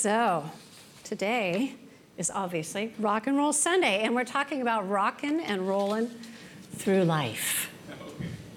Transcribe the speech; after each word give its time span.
So, 0.00 0.50
today 1.04 1.74
is 2.16 2.30
obviously 2.30 2.94
Rock 2.98 3.26
and 3.26 3.36
Roll 3.36 3.52
Sunday, 3.52 4.00
and 4.00 4.14
we're 4.14 4.24
talking 4.24 4.62
about 4.62 4.88
rocking 4.88 5.40
and 5.40 5.68
rolling 5.68 6.10
through 6.74 7.04
life. 7.04 7.70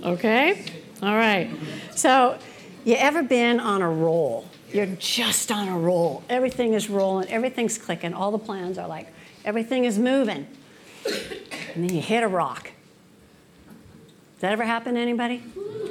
Okay? 0.02 0.64
All 1.02 1.16
right. 1.16 1.52
So, 1.96 2.40
you 2.86 2.96
ever 2.96 3.24
been 3.24 3.60
on 3.60 3.82
a 3.82 3.90
roll? 3.90 4.48
You're 4.72 4.86
just 4.86 5.52
on 5.52 5.68
a 5.68 5.78
roll. 5.78 6.24
Everything 6.30 6.76
is 6.76 6.90
rolling, 6.90 7.28
everything's 7.28 7.78
clicking, 7.78 8.14
all 8.14 8.32
the 8.32 8.40
plans 8.40 8.78
are 8.78 8.88
like, 8.88 9.10
everything 9.44 9.84
is 9.84 10.00
moving. 10.00 10.48
And 11.06 11.84
then 11.84 11.94
you 11.94 12.02
hit 12.02 12.24
a 12.24 12.30
rock. 12.30 12.72
Does 14.36 14.40
that 14.40 14.54
ever 14.54 14.64
happen 14.64 14.96
to 14.96 15.02
anybody? 15.02 15.44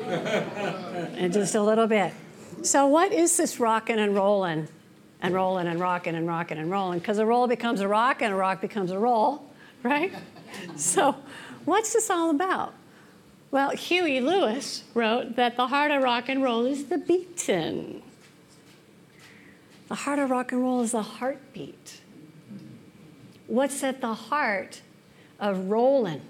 and 0.07 1.31
just 1.35 1.55
a 1.55 1.63
little 1.63 1.87
bit. 1.87 2.15
So, 2.63 2.87
what 2.87 3.13
is 3.13 3.37
this 3.37 3.61
rocking 3.61 3.99
and 3.99 4.15
rolling? 4.15 4.69
And 5.23 5.33
rolling 5.33 5.69
and 5.69 5.81
rocking 5.81 6.17
and 6.17 6.27
rocking 6.27 6.59
and 6.59 6.71
rolling 6.71 6.99
because 6.99 7.19
a 7.19 7.25
roll 7.25 7.47
becomes 7.47 7.81
a 7.81 7.89
rock 7.89 8.21
and 8.21 8.35
a 8.35 8.37
rock 8.37 8.61
becomes 8.61 8.91
a 8.91 8.99
roll, 8.99 9.49
right? 9.83 10.13
so, 10.77 11.17
what's 11.65 11.93
this 11.93 12.11
all 12.11 12.31
about? 12.31 12.75
Well, 13.53 13.71
Huey 13.71 14.21
Lewis 14.21 14.83
wrote 14.95 15.37
that 15.37 15.57
the 15.57 15.69
heart 15.69 15.91
of 15.91 16.03
rock 16.03 16.29
and 16.29 16.43
roll 16.43 16.67
is 16.67 16.87
the 16.87 16.99
beating. 16.99 18.03
The 19.89 19.95
heart 19.95 20.19
of 20.19 20.31
rock 20.31 20.53
and 20.53 20.63
roll 20.63 20.83
is 20.83 20.93
the 20.93 21.03
heartbeat. 21.03 22.01
What's 23.47 23.83
at 23.85 24.01
the 24.01 24.15
heart 24.15 24.81
of 25.39 25.71
rolling 25.71 26.23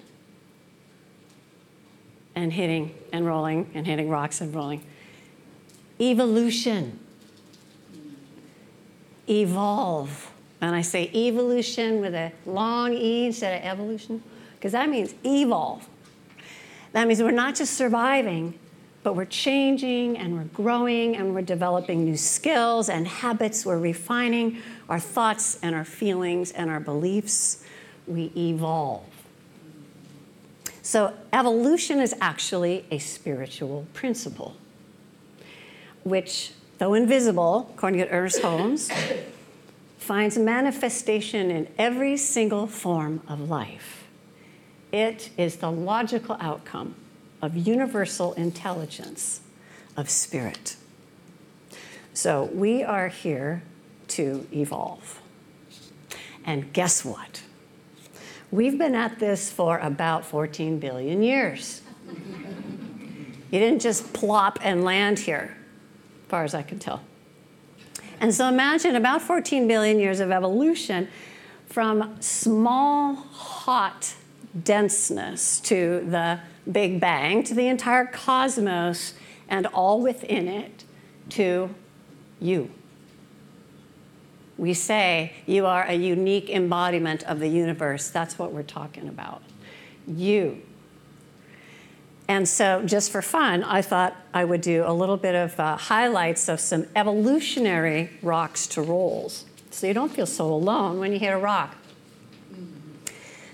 and 2.35 2.53
hitting 2.53 2.95
and 3.13 3.25
rolling 3.25 3.70
and 3.75 3.87
hitting 3.87 4.09
rocks 4.09 4.41
and 4.41 4.53
rolling? 4.53 4.83
Evolution 6.01 6.98
evolve. 9.41 10.31
And 10.61 10.75
I 10.77 10.83
say 10.83 11.11
evolution 11.15 12.01
with 12.01 12.15
a 12.15 12.33
long 12.47 12.93
E 12.93 13.27
instead 13.27 13.59
of 13.59 13.65
evolution, 13.69 14.23
because 14.55 14.73
that 14.73 14.89
means 14.89 15.15
evolve. 15.25 15.89
That 16.93 17.09
means 17.09 17.23
we're 17.23 17.31
not 17.31 17.55
just 17.55 17.75
surviving, 17.75 18.59
but 19.03 19.17
we're 19.17 19.25
changing 19.25 20.17
and 20.19 20.35
we're 20.35 20.45
growing 20.45 21.17
and 21.17 21.35
we're 21.35 21.42
developing 21.42 22.05
new 22.05 22.17
skills 22.17 22.89
and 22.89 23.09
habits. 23.09 23.67
We're 23.67 23.79
refining 23.79 24.59
our 24.89 25.01
thoughts 25.01 25.59
and 25.63 25.75
our 25.75 25.85
feelings 25.85 26.53
and 26.53 26.71
our 26.71 26.81
beliefs. 26.81 27.65
We 28.07 28.31
evolve. 28.37 29.05
So, 30.83 31.15
evolution 31.33 32.01
is 32.01 32.15
actually 32.21 32.85
a 32.91 32.98
spiritual 32.98 33.87
principle, 33.95 34.57
which 36.03 36.53
though 36.83 36.95
invisible, 36.95 37.70
according 37.77 38.01
to 38.01 38.09
Ernest 38.09 38.43
Holmes, 38.43 38.91
finds 39.98 40.37
manifestation 40.37 41.48
in 41.48 41.69
every 41.79 42.17
single 42.17 42.67
form 42.67 43.23
of 43.29 43.48
life. 43.48 44.09
It 44.91 45.31
is 45.37 45.59
the 45.59 45.71
logical 45.71 46.37
outcome 46.41 46.97
of 47.41 47.57
universal 47.57 48.33
intelligence 48.33 49.42
of 49.97 50.11
spirit. 50.11 50.75
So 52.15 52.51
we 52.53 52.83
are 52.83 53.07
here 53.07 53.63
to 54.09 54.45
evolve. 54.53 55.23
And 56.45 56.73
guess 56.73 57.05
what? 57.05 57.42
We've 58.51 58.77
been 58.77 58.97
at 58.97 59.21
this 59.21 59.53
for 59.53 59.79
about 59.79 60.27
14 60.27 60.81
billion 60.81 61.23
years. 61.23 61.81
You 62.09 63.61
didn't 63.61 63.83
just 63.83 64.13
plop 64.13 64.59
and 64.63 64.83
land 64.83 65.21
here 65.21 65.59
far 66.33 66.45
as 66.45 66.55
I 66.55 66.63
can 66.63 66.79
tell. 66.79 67.03
And 68.19 68.35
so 68.35 68.48
imagine 68.48 68.97
about 68.97 69.20
14 69.20 69.69
billion 69.69 69.98
years 69.98 70.19
of 70.19 70.31
evolution 70.31 71.09
from 71.67 72.17
small, 72.23 73.17
hot 73.17 74.15
denseness 74.65 75.61
to 75.61 76.07
the 76.09 76.41
Big 76.71 76.98
Bang, 76.98 77.42
to 77.42 77.53
the 77.53 77.67
entire 77.69 78.07
cosmos 78.07 79.13
and 79.47 79.67
all 79.67 80.01
within 80.01 80.48
it, 80.48 80.85
to 81.29 81.75
you. 82.41 82.71
We 84.57 84.73
say 84.73 85.35
you 85.45 85.67
are 85.67 85.85
a 85.85 85.92
unique 85.95 86.48
embodiment 86.48 87.25
of 87.25 87.41
the 87.41 87.48
universe. 87.48 88.09
That's 88.09 88.39
what 88.39 88.53
we're 88.53 88.63
talking 88.63 89.07
about. 89.07 89.42
You. 90.09 90.63
And 92.33 92.48
so, 92.48 92.83
just 92.87 93.11
for 93.11 93.20
fun, 93.20 93.63
I 93.63 93.83
thought 93.83 94.17
I 94.33 94.47
would 94.47 94.63
do 94.63 94.85
a 94.87 94.95
little 94.95 95.19
bit 95.19 95.35
of 95.35 95.61
uh, 95.61 95.77
highlights 95.77 96.48
of 96.48 96.61
some 96.61 96.87
evolutionary 96.97 98.09
rocks 98.23 98.67
to 98.69 98.81
rolls 98.81 99.45
so 99.70 99.87
you 99.87 99.93
don't 99.93 100.11
feel 100.11 100.25
so 100.25 100.47
alone 100.47 100.98
when 100.98 101.13
you 101.13 101.19
hit 101.19 101.29
a 101.29 101.37
rock. 101.37 101.77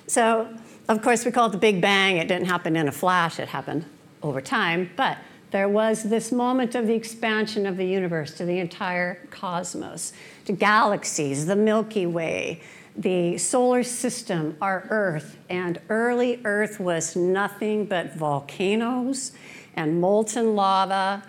So, 0.07 0.49
of 0.89 1.03
course, 1.03 1.25
we 1.25 1.33
call 1.33 1.49
it 1.49 1.53
the 1.53 1.59
Big 1.59 1.81
Bang. 1.81 2.19
It 2.19 2.29
didn't 2.29 2.47
happen 2.47 2.77
in 2.77 2.87
a 2.87 2.93
flash, 2.93 3.41
it 3.41 3.49
happened 3.49 3.85
over 4.23 4.41
time. 4.41 4.91
But 4.95 5.19
there 5.51 5.69
was 5.69 6.05
this 6.05 6.31
moment 6.31 6.77
of 6.77 6.87
the 6.87 6.95
expansion 6.95 7.67
of 7.67 7.79
the 7.79 7.87
universe 7.87 8.33
to 8.35 8.45
the 8.45 8.61
entire 8.61 9.27
cosmos, 9.31 10.13
to 10.45 10.53
galaxies, 10.53 11.47
the 11.47 11.57
Milky 11.57 12.07
Way, 12.07 12.63
the 12.99 13.39
solar 13.39 13.85
system, 13.85 14.57
our 14.61 14.87
Earth, 14.91 15.39
and 15.49 15.81
early 15.89 16.41
Earth 16.45 16.81
was 16.81 17.15
nothing 17.15 17.87
but 17.87 18.15
volcanoes 18.15 19.33
and 19.77 20.01
molten 20.01 20.57
lava, 20.57 21.23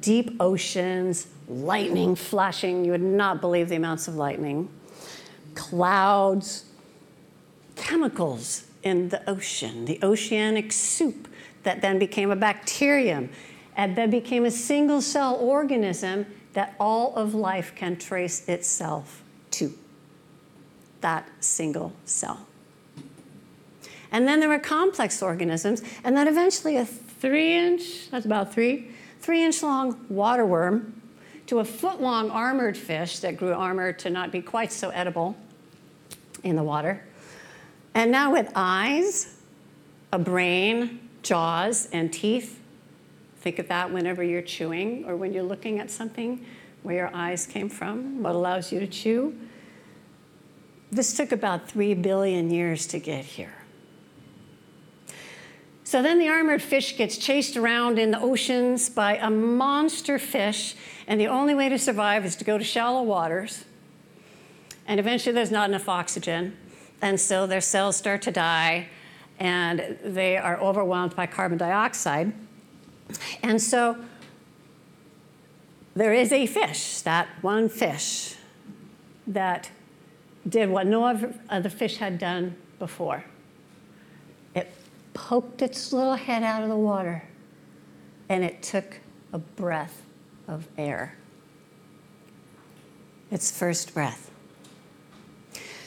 deep 0.00 0.34
oceans, 0.40 1.28
lightning 1.48 2.16
flashing. 2.16 2.84
You 2.84 2.90
would 2.90 3.00
not 3.00 3.40
believe 3.40 3.68
the 3.68 3.76
amounts 3.76 4.08
of 4.08 4.16
lightning, 4.16 4.68
clouds, 5.54 6.64
chemicals 7.76 8.64
in 8.82 9.10
the 9.10 9.30
ocean, 9.30 9.84
the 9.84 10.00
oceanic 10.02 10.72
soup 10.72 11.28
that 11.62 11.80
then 11.82 12.00
became 12.00 12.32
a 12.32 12.36
bacterium 12.36 13.30
and 13.76 13.96
then 13.96 14.10
became 14.10 14.44
a 14.44 14.50
single 14.50 15.00
cell 15.00 15.36
organism 15.36 16.26
that 16.54 16.74
all 16.80 17.14
of 17.14 17.32
life 17.32 17.72
can 17.76 17.96
trace 17.96 18.48
itself 18.48 19.22
to 19.52 19.72
that 21.02 21.28
single 21.40 21.92
cell. 22.04 22.46
And 24.10 24.26
then 24.28 24.40
there 24.40 24.48
were 24.48 24.58
complex 24.58 25.22
organisms, 25.22 25.82
and 26.04 26.16
then 26.16 26.28
eventually 26.28 26.76
a 26.76 26.84
three 26.84 27.56
inch, 27.56 28.10
that's 28.10 28.26
about 28.26 28.52
three, 28.52 28.90
three 29.20 29.44
inch 29.44 29.62
long 29.62 30.04
water 30.08 30.44
worm 30.44 31.00
to 31.46 31.60
a 31.60 31.64
foot 31.64 32.00
long 32.00 32.30
armored 32.30 32.76
fish 32.76 33.18
that 33.20 33.36
grew 33.36 33.52
armor 33.52 33.92
to 33.92 34.10
not 34.10 34.32
be 34.32 34.40
quite 34.40 34.72
so 34.72 34.90
edible 34.90 35.36
in 36.42 36.56
the 36.56 36.62
water. 36.62 37.02
And 37.94 38.10
now 38.10 38.32
with 38.32 38.50
eyes, 38.54 39.36
a 40.12 40.18
brain, 40.18 41.08
jaws, 41.22 41.88
and 41.92 42.12
teeth. 42.12 42.60
Think 43.40 43.58
of 43.58 43.68
that 43.68 43.92
whenever 43.92 44.22
you're 44.22 44.42
chewing 44.42 45.04
or 45.06 45.16
when 45.16 45.32
you're 45.32 45.42
looking 45.42 45.78
at 45.78 45.90
something 45.90 46.44
where 46.82 46.96
your 46.96 47.10
eyes 47.14 47.46
came 47.46 47.68
from, 47.68 48.22
what 48.22 48.34
allows 48.34 48.72
you 48.72 48.80
to 48.80 48.86
chew. 48.86 49.36
This 50.92 51.16
took 51.16 51.32
about 51.32 51.70
3 51.70 51.94
billion 51.94 52.50
years 52.50 52.86
to 52.88 52.98
get 52.98 53.24
here. 53.24 53.54
So 55.84 56.02
then 56.02 56.18
the 56.18 56.28
armored 56.28 56.60
fish 56.60 56.98
gets 56.98 57.16
chased 57.16 57.56
around 57.56 57.98
in 57.98 58.10
the 58.10 58.20
oceans 58.20 58.90
by 58.90 59.16
a 59.16 59.30
monster 59.30 60.18
fish, 60.18 60.74
and 61.06 61.18
the 61.18 61.28
only 61.28 61.54
way 61.54 61.70
to 61.70 61.78
survive 61.78 62.26
is 62.26 62.36
to 62.36 62.44
go 62.44 62.58
to 62.58 62.64
shallow 62.64 63.02
waters. 63.02 63.64
And 64.86 65.00
eventually 65.00 65.32
there's 65.32 65.50
not 65.50 65.70
enough 65.70 65.88
oxygen, 65.88 66.56
and 67.00 67.18
so 67.18 67.46
their 67.46 67.62
cells 67.62 67.96
start 67.96 68.20
to 68.22 68.30
die, 68.30 68.88
and 69.38 69.98
they 70.04 70.36
are 70.36 70.60
overwhelmed 70.60 71.16
by 71.16 71.26
carbon 71.26 71.56
dioxide. 71.56 72.34
And 73.42 73.62
so 73.62 73.96
there 75.94 76.12
is 76.12 76.32
a 76.32 76.46
fish, 76.46 77.00
that 77.00 77.28
one 77.40 77.70
fish, 77.70 78.36
that 79.26 79.70
did 80.48 80.68
what 80.68 80.86
no 80.86 81.04
other 81.48 81.68
fish 81.68 81.98
had 81.98 82.18
done 82.18 82.56
before. 82.78 83.24
It 84.54 84.72
poked 85.14 85.62
its 85.62 85.92
little 85.92 86.14
head 86.14 86.42
out 86.42 86.62
of 86.62 86.68
the 86.68 86.76
water 86.76 87.24
and 88.28 88.44
it 88.44 88.62
took 88.62 89.00
a 89.32 89.38
breath 89.38 90.02
of 90.48 90.66
air. 90.76 91.16
Its 93.30 93.50
first 93.50 93.94
breath. 93.94 94.30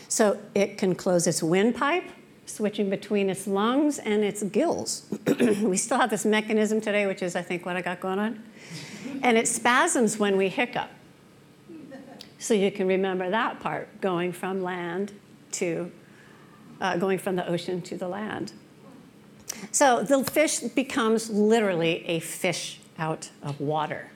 So 0.07 0.39
it 0.53 0.77
can 0.77 0.95
close 0.95 1.27
its 1.27 1.43
windpipe, 1.43 2.05
switching 2.45 2.89
between 2.89 3.29
its 3.29 3.47
lungs 3.47 3.99
and 3.99 4.23
its 4.23 4.43
gills. 4.43 5.05
we 5.61 5.75
still 5.77 5.99
have 5.99 6.09
this 6.09 6.25
mechanism 6.25 6.79
today, 6.79 7.05
which 7.05 7.21
is, 7.21 7.35
I 7.35 7.41
think, 7.41 7.65
what 7.65 7.75
I 7.75 7.81
got 7.81 7.99
going 7.99 8.19
on. 8.19 8.43
And 9.23 9.37
it 9.37 9.47
spasms 9.47 10.17
when 10.17 10.37
we 10.37 10.49
hiccup. 10.49 10.89
So 12.45 12.53
you 12.53 12.69
can 12.69 12.87
remember 12.87 13.27
that 13.31 13.59
part 13.59 14.01
going 14.01 14.31
from 14.31 14.61
land 14.61 15.13
to, 15.53 15.91
uh, 16.79 16.95
going 16.97 17.17
from 17.17 17.35
the 17.35 17.47
ocean 17.49 17.81
to 17.81 17.97
the 17.97 18.07
land. 18.07 18.53
So 19.71 20.03
the 20.03 20.23
fish 20.23 20.59
becomes 20.59 21.31
literally 21.31 22.05
a 22.05 22.19
fish 22.19 22.79
out 22.99 23.31
of 23.41 23.59
water. 23.59 24.11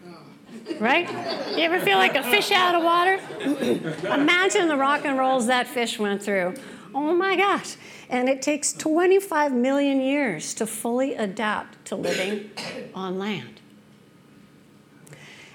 Right? 0.79 1.09
You 1.57 1.63
ever 1.63 1.79
feel 1.79 1.97
like 1.97 2.15
a 2.15 2.21
fish 2.21 2.51
out 2.51 2.75
of 2.75 2.83
water? 2.83 3.19
Imagine 4.13 4.67
the 4.67 4.77
rock 4.77 5.05
and 5.05 5.17
rolls 5.17 5.47
that 5.47 5.65
fish 5.65 5.97
went 5.97 6.21
through. 6.21 6.53
Oh 6.93 7.15
my 7.15 7.35
gosh. 7.35 7.77
And 8.11 8.29
it 8.29 8.43
takes 8.43 8.73
25 8.73 9.53
million 9.53 10.01
years 10.01 10.53
to 10.53 10.67
fully 10.67 11.15
adapt 11.15 11.83
to 11.85 11.95
living 11.95 12.51
on 12.93 13.17
land. 13.17 13.59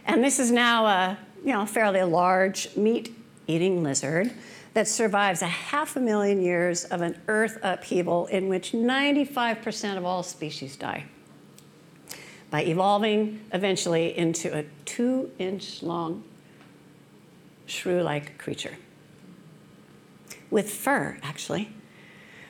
And 0.05 0.25
this 0.25 0.41
is 0.41 0.51
now 0.51 0.87
a 0.87 1.19
you 1.45 1.53
know, 1.53 1.67
fairly 1.67 2.03
large 2.03 2.75
meat 2.77 3.15
eating 3.47 3.83
lizard 3.83 4.33
that 4.73 4.89
survives 4.89 5.43
a 5.43 5.47
half 5.47 5.97
a 5.97 6.01
million 6.01 6.41
years 6.41 6.85
of 6.85 7.01
an 7.01 7.21
earth 7.29 7.59
upheaval 7.63 8.27
in 8.27 8.49
which 8.49 8.73
95% 8.73 9.97
of 9.97 10.05
all 10.05 10.23
species 10.23 10.77
die 10.77 11.05
by 12.51 12.63
evolving 12.65 13.41
eventually 13.53 14.17
into 14.17 14.57
a 14.57 14.65
two 14.85 15.31
inch 15.39 15.83
long 15.83 16.25
shrew 17.67 18.03
like 18.03 18.39
creature 18.39 18.77
with 20.51 20.71
fur, 20.71 21.19
actually. 21.23 21.69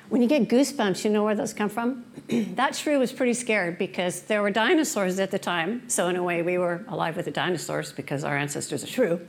When 0.08 0.20
you 0.20 0.28
get 0.28 0.48
goosebumps, 0.48 1.04
you 1.04 1.10
know 1.10 1.24
where 1.24 1.34
those 1.34 1.54
come 1.54 1.68
from? 1.68 2.04
that 2.54 2.76
shrew 2.76 2.98
was 2.98 3.12
pretty 3.12 3.34
scared 3.34 3.78
because 3.78 4.22
there 4.22 4.42
were 4.42 4.50
dinosaurs 4.50 5.18
at 5.18 5.30
the 5.30 5.38
time. 5.38 5.88
So, 5.88 6.08
in 6.08 6.16
a 6.16 6.22
way, 6.22 6.42
we 6.42 6.58
were 6.58 6.84
alive 6.88 7.16
with 7.16 7.24
the 7.24 7.30
dinosaurs 7.30 7.92
because 7.92 8.22
our 8.24 8.36
ancestors 8.36 8.84
are 8.84 8.86
shrew. 8.86 9.26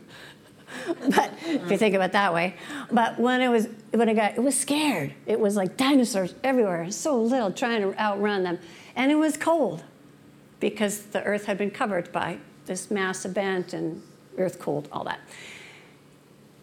but 1.16 1.32
if 1.46 1.72
you 1.72 1.78
think 1.78 1.96
of 1.96 2.02
it 2.02 2.12
that 2.12 2.34
way. 2.34 2.56
But 2.92 3.20
when 3.20 3.42
it 3.42 3.48
was 3.48 3.68
when 3.92 4.10
it 4.10 4.16
got 4.16 4.36
it 4.36 4.44
was 4.44 4.58
scared. 4.58 5.14
It 5.26 5.40
was 5.40 5.56
like 5.56 5.78
dinosaurs 5.78 6.36
everywhere, 6.44 6.92
so 6.92 7.22
little, 7.22 7.52
trying 7.52 7.82
to 7.82 7.98
outrun 8.00 8.44
them. 8.44 8.60
And 8.96 9.12
it 9.12 9.16
was 9.16 9.38
cold 9.38 9.84
because 10.60 11.04
the 11.04 11.24
earth 11.24 11.46
had 11.46 11.58
been 11.58 11.72
covered 11.72 12.12
by 12.12 12.40
this 12.66 12.90
mass 12.90 13.26
event 13.26 13.74
and 13.74 14.02
earth 14.38 14.60
cooled, 14.60 14.90
all 14.92 15.04
that. 15.06 15.20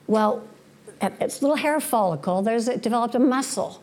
Well, 0.06 0.46
at 1.00 1.20
its 1.20 1.40
little 1.40 1.56
hair 1.56 1.80
follicle, 1.80 2.42
there's 2.42 2.68
it 2.68 2.82
developed 2.82 3.14
a 3.14 3.18
muscle 3.18 3.82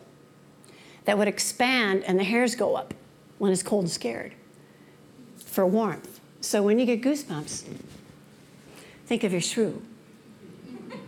that 1.04 1.18
would 1.18 1.28
expand 1.28 2.04
and 2.04 2.18
the 2.18 2.24
hairs 2.24 2.54
go 2.54 2.76
up 2.76 2.94
when 3.38 3.52
it's 3.52 3.62
cold 3.62 3.84
and 3.84 3.90
scared 3.90 4.34
for 5.38 5.66
warmth. 5.66 6.20
So 6.40 6.62
when 6.62 6.78
you 6.78 6.86
get 6.86 7.02
goosebumps, 7.02 7.64
think 9.06 9.24
of 9.24 9.32
your 9.32 9.40
shrew. 9.40 9.82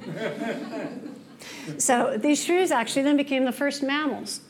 so 1.78 2.16
these 2.16 2.42
shrews 2.44 2.70
actually 2.70 3.02
then 3.02 3.16
became 3.16 3.44
the 3.44 3.52
first 3.52 3.82
mammals. 3.82 4.40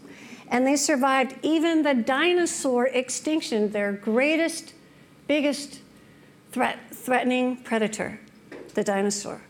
And 0.49 0.67
they 0.67 0.77
survived 0.77 1.37
even 1.43 1.83
the 1.83 1.95
dinosaur 1.95 2.87
extinction, 2.87 3.73
their 3.73 3.93
greatest, 3.93 4.75
biggest 5.27 5.81
threat, 6.51 6.79
threatening 6.93 7.57
predator, 7.57 8.21
the 8.75 8.85
dinosaur. 8.85 9.43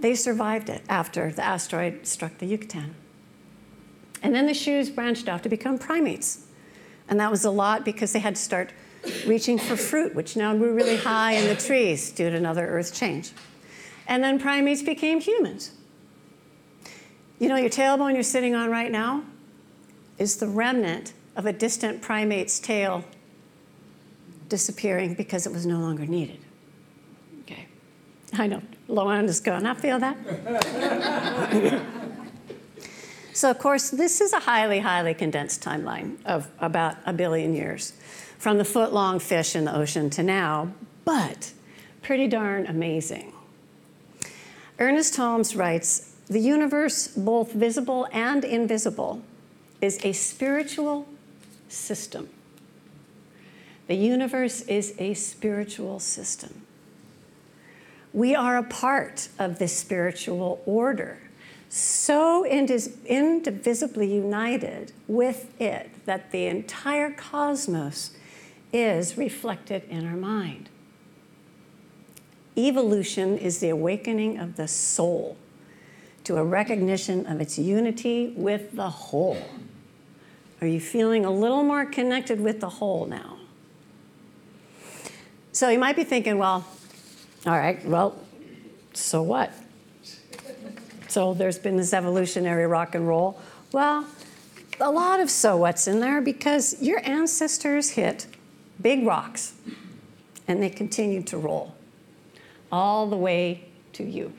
They 0.00 0.14
survived 0.14 0.68
it 0.68 0.82
after 0.88 1.30
the 1.30 1.44
asteroid 1.44 2.06
struck 2.06 2.38
the 2.38 2.46
Yucatan. 2.46 2.94
And 4.24 4.34
then 4.34 4.46
the 4.46 4.54
shrews 4.54 4.90
branched 4.90 5.28
off 5.28 5.42
to 5.42 5.50
become 5.50 5.78
primates. 5.78 6.46
And 7.08 7.20
that 7.20 7.30
was 7.30 7.44
a 7.44 7.50
lot 7.50 7.84
because 7.84 8.12
they 8.14 8.18
had 8.18 8.36
to 8.36 8.40
start 8.40 8.72
reaching 9.26 9.58
for 9.58 9.76
fruit, 9.76 10.14
which 10.14 10.34
now 10.34 10.56
grew 10.56 10.74
really 10.74 10.96
high 10.96 11.32
in 11.32 11.46
the 11.46 11.54
trees 11.54 12.10
due 12.10 12.30
to 12.30 12.36
another 12.36 12.66
earth 12.66 12.94
change. 12.94 13.32
And 14.08 14.24
then 14.24 14.40
primates 14.40 14.82
became 14.82 15.20
humans. 15.20 15.72
You 17.38 17.48
know, 17.50 17.56
your 17.56 17.68
tailbone 17.68 18.14
you're 18.14 18.22
sitting 18.22 18.54
on 18.54 18.70
right 18.70 18.90
now 18.90 19.24
is 20.18 20.38
the 20.38 20.48
remnant 20.48 21.12
of 21.36 21.44
a 21.44 21.52
distant 21.52 22.00
primate's 22.00 22.58
tail 22.58 23.04
disappearing 24.48 25.12
because 25.14 25.46
it 25.46 25.52
was 25.52 25.66
no 25.66 25.80
longer 25.80 26.06
needed. 26.06 26.38
Okay. 27.42 27.66
I 28.32 28.46
know, 28.46 28.62
Lauren 28.88 29.26
is 29.26 29.40
going, 29.40 29.66
I 29.66 29.74
feel 29.74 29.98
that. 29.98 30.16
So, 33.34 33.50
of 33.50 33.58
course, 33.58 33.90
this 33.90 34.20
is 34.20 34.32
a 34.32 34.38
highly, 34.38 34.78
highly 34.78 35.12
condensed 35.12 35.60
timeline 35.60 36.24
of 36.24 36.48
about 36.60 36.98
a 37.04 37.12
billion 37.12 37.52
years 37.52 37.92
from 38.38 38.58
the 38.58 38.64
foot 38.64 38.92
long 38.92 39.18
fish 39.18 39.56
in 39.56 39.64
the 39.64 39.76
ocean 39.76 40.08
to 40.10 40.22
now, 40.22 40.72
but 41.04 41.52
pretty 42.00 42.28
darn 42.28 42.64
amazing. 42.66 43.32
Ernest 44.78 45.16
Holmes 45.16 45.56
writes 45.56 46.14
The 46.28 46.38
universe, 46.38 47.08
both 47.08 47.52
visible 47.52 48.06
and 48.12 48.44
invisible, 48.44 49.20
is 49.80 49.98
a 50.04 50.12
spiritual 50.12 51.08
system. 51.68 52.28
The 53.88 53.96
universe 53.96 54.60
is 54.62 54.94
a 55.00 55.12
spiritual 55.14 55.98
system. 55.98 56.62
We 58.12 58.36
are 58.36 58.56
a 58.58 58.62
part 58.62 59.28
of 59.40 59.58
this 59.58 59.76
spiritual 59.76 60.62
order 60.66 61.18
so 61.68 62.44
indivisibly 62.44 64.14
united 64.14 64.92
with 65.08 65.60
it 65.60 65.90
that 66.06 66.30
the 66.30 66.46
entire 66.46 67.10
cosmos 67.10 68.12
is 68.72 69.16
reflected 69.16 69.82
in 69.88 70.06
our 70.06 70.16
mind. 70.16 70.68
Evolution 72.56 73.36
is 73.36 73.58
the 73.58 73.70
awakening 73.70 74.38
of 74.38 74.56
the 74.56 74.68
soul 74.68 75.36
to 76.22 76.36
a 76.36 76.44
recognition 76.44 77.26
of 77.26 77.40
its 77.40 77.58
unity 77.58 78.32
with 78.36 78.72
the 78.72 78.88
whole. 78.88 79.42
Are 80.60 80.66
you 80.66 80.80
feeling 80.80 81.24
a 81.24 81.30
little 81.30 81.64
more 81.64 81.84
connected 81.84 82.40
with 82.40 82.60
the 82.60 82.68
whole 82.68 83.06
now? 83.06 83.38
So 85.52 85.68
you 85.68 85.78
might 85.78 85.96
be 85.96 86.04
thinking, 86.04 86.38
well, 86.38 86.64
all 87.46 87.58
right, 87.58 87.84
well, 87.84 88.16
so 88.92 89.22
what? 89.22 89.52
So 91.14 91.32
there's 91.32 91.60
been 91.60 91.76
this 91.76 91.92
evolutionary 91.92 92.66
rock 92.66 92.96
and 92.96 93.06
roll. 93.06 93.38
Well, 93.70 94.04
a 94.80 94.90
lot 94.90 95.20
of 95.20 95.30
so 95.30 95.56
what's 95.56 95.86
in 95.86 96.00
there 96.00 96.20
because 96.20 96.82
your 96.82 97.00
ancestors 97.08 97.90
hit 97.90 98.26
big 98.82 99.06
rocks 99.06 99.52
and 100.48 100.60
they 100.60 100.70
continued 100.70 101.28
to 101.28 101.38
roll 101.38 101.76
all 102.72 103.06
the 103.06 103.16
way 103.16 103.64
to 103.92 104.02
you. 104.02 104.32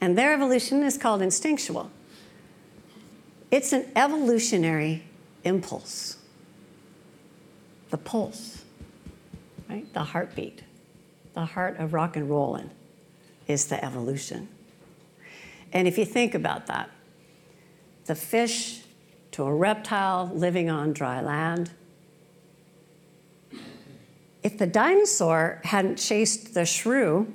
And 0.00 0.16
their 0.16 0.32
evolution 0.32 0.82
is 0.82 0.96
called 0.96 1.20
instinctual. 1.20 1.90
It's 3.50 3.74
an 3.74 3.92
evolutionary 3.94 5.02
impulse. 5.44 6.16
The 7.90 7.98
pulse, 7.98 8.64
right? 9.68 9.92
The 9.92 10.04
heartbeat, 10.04 10.62
the 11.34 11.44
heart 11.44 11.76
of 11.76 11.92
rock 11.92 12.16
and 12.16 12.30
rollin' 12.30 12.70
is 13.46 13.66
the 13.66 13.84
evolution. 13.84 14.48
And 15.72 15.88
if 15.88 15.98
you 15.98 16.04
think 16.04 16.34
about 16.34 16.66
that, 16.66 16.90
the 18.04 18.14
fish 18.14 18.82
to 19.32 19.44
a 19.44 19.54
reptile 19.54 20.30
living 20.34 20.68
on 20.68 20.92
dry 20.92 21.20
land, 21.20 21.70
if 24.42 24.58
the 24.58 24.66
dinosaur 24.66 25.60
hadn't 25.64 25.96
chased 25.96 26.52
the 26.54 26.66
shrew, 26.66 27.32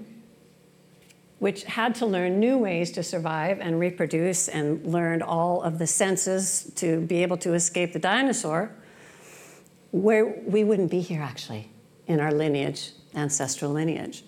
which 1.39 1.63
had 1.63 1.96
to 1.96 2.06
learn 2.06 2.39
new 2.39 2.58
ways 2.58 2.91
to 2.91 3.03
survive 3.03 3.60
and 3.60 3.79
reproduce 3.79 4.48
and 4.48 4.86
learned 4.86 5.24
all 5.24 5.62
of 5.62 5.77
the 5.77 5.88
senses 5.88 6.72
to 6.75 7.01
be 7.01 7.22
able 7.22 7.38
to 7.38 7.53
escape 7.53 7.94
the 7.94 8.00
dinosaur, 8.00 8.72
where 9.91 10.25
we 10.25 10.63
wouldn't 10.63 10.91
be 10.91 11.00
here 11.00 11.22
actually 11.22 11.70
in 12.08 12.20
our 12.20 12.34
lineage, 12.34 12.91
ancestral 13.15 13.72
lineage. 13.72 14.24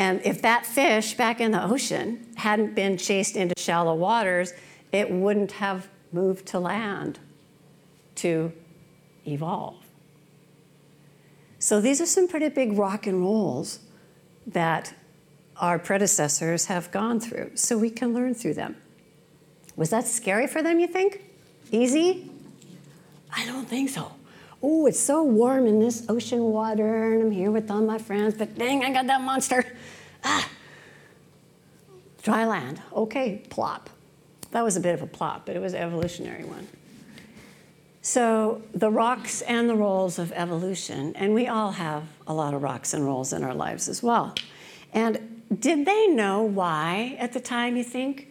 And 0.00 0.22
if 0.24 0.40
that 0.40 0.64
fish 0.64 1.12
back 1.12 1.42
in 1.42 1.50
the 1.50 1.62
ocean 1.62 2.26
hadn't 2.36 2.74
been 2.74 2.96
chased 2.96 3.36
into 3.36 3.54
shallow 3.58 3.94
waters, 3.94 4.54
it 4.92 5.10
wouldn't 5.10 5.52
have 5.52 5.88
moved 6.10 6.46
to 6.46 6.58
land 6.58 7.18
to 8.16 8.50
evolve. 9.26 9.76
So 11.58 11.82
these 11.82 12.00
are 12.00 12.06
some 12.06 12.28
pretty 12.28 12.48
big 12.48 12.78
rock 12.78 13.06
and 13.06 13.20
rolls 13.20 13.80
that 14.46 14.94
our 15.58 15.78
predecessors 15.78 16.64
have 16.64 16.90
gone 16.90 17.20
through, 17.20 17.50
so 17.54 17.76
we 17.76 17.90
can 17.90 18.14
learn 18.14 18.32
through 18.32 18.54
them. 18.54 18.76
Was 19.76 19.90
that 19.90 20.06
scary 20.06 20.46
for 20.46 20.62
them, 20.62 20.80
you 20.80 20.86
think? 20.86 21.22
Easy? 21.70 22.30
I 23.36 23.44
don't 23.44 23.68
think 23.68 23.90
so. 23.90 24.12
Oh, 24.62 24.86
it's 24.86 24.98
so 24.98 25.22
warm 25.22 25.66
in 25.66 25.78
this 25.78 26.06
ocean 26.08 26.40
water, 26.44 27.12
and 27.12 27.22
I'm 27.24 27.30
here 27.30 27.50
with 27.50 27.70
all 27.70 27.82
my 27.82 27.98
friends, 27.98 28.34
but 28.34 28.56
dang, 28.56 28.82
I 28.82 28.92
got 28.92 29.06
that 29.06 29.20
monster. 29.20 29.64
Ah. 30.24 30.48
Dry 32.22 32.44
land. 32.46 32.80
Okay, 32.92 33.42
plop. 33.48 33.90
That 34.50 34.62
was 34.62 34.76
a 34.76 34.80
bit 34.80 34.94
of 34.94 35.02
a 35.02 35.06
plop, 35.06 35.46
but 35.46 35.56
it 35.56 35.60
was 35.60 35.74
an 35.74 35.82
evolutionary 35.82 36.44
one. 36.44 36.66
So, 38.02 38.62
the 38.74 38.90
rocks 38.90 39.42
and 39.42 39.68
the 39.68 39.74
rolls 39.74 40.18
of 40.18 40.32
evolution, 40.32 41.14
and 41.16 41.34
we 41.34 41.46
all 41.46 41.72
have 41.72 42.04
a 42.26 42.32
lot 42.32 42.54
of 42.54 42.62
rocks 42.62 42.94
and 42.94 43.04
rolls 43.04 43.32
in 43.32 43.44
our 43.44 43.54
lives 43.54 43.88
as 43.88 44.02
well. 44.02 44.34
And 44.92 45.42
did 45.58 45.84
they 45.84 46.06
know 46.06 46.42
why 46.42 47.16
at 47.18 47.32
the 47.32 47.40
time, 47.40 47.76
you 47.76 47.84
think? 47.84 48.28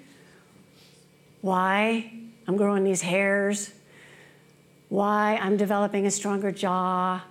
Why 1.42 2.12
I'm 2.48 2.58
growing 2.58 2.84
these 2.84 3.02
hairs? 3.02 3.72
Why 4.90 5.38
I'm 5.42 5.56
developing 5.56 6.08
a 6.08 6.12
stronger 6.12 6.52
jaw? 6.52 7.24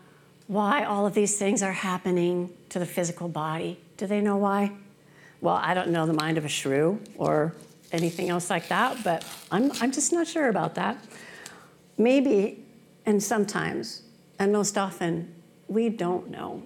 Why 0.46 0.84
all 0.84 1.06
of 1.06 1.14
these 1.14 1.36
things 1.38 1.62
are 1.62 1.72
happening 1.72 2.50
to 2.68 2.78
the 2.78 2.86
physical 2.86 3.28
body? 3.28 3.80
Do 3.98 4.06
they 4.06 4.20
know 4.20 4.36
why? 4.36 4.72
Well, 5.40 5.56
I 5.56 5.74
don't 5.74 5.90
know 5.90 6.06
the 6.06 6.14
mind 6.14 6.38
of 6.38 6.44
a 6.44 6.48
shrew 6.48 7.00
or 7.16 7.54
anything 7.92 8.30
else 8.30 8.48
like 8.48 8.68
that, 8.68 9.02
but 9.04 9.24
I'm, 9.50 9.70
I'm 9.80 9.92
just 9.92 10.12
not 10.12 10.26
sure 10.26 10.48
about 10.48 10.76
that. 10.76 11.04
Maybe, 11.98 12.64
and 13.04 13.22
sometimes, 13.22 14.02
and 14.38 14.52
most 14.52 14.78
often, 14.78 15.34
we 15.66 15.88
don't 15.88 16.30
know. 16.30 16.62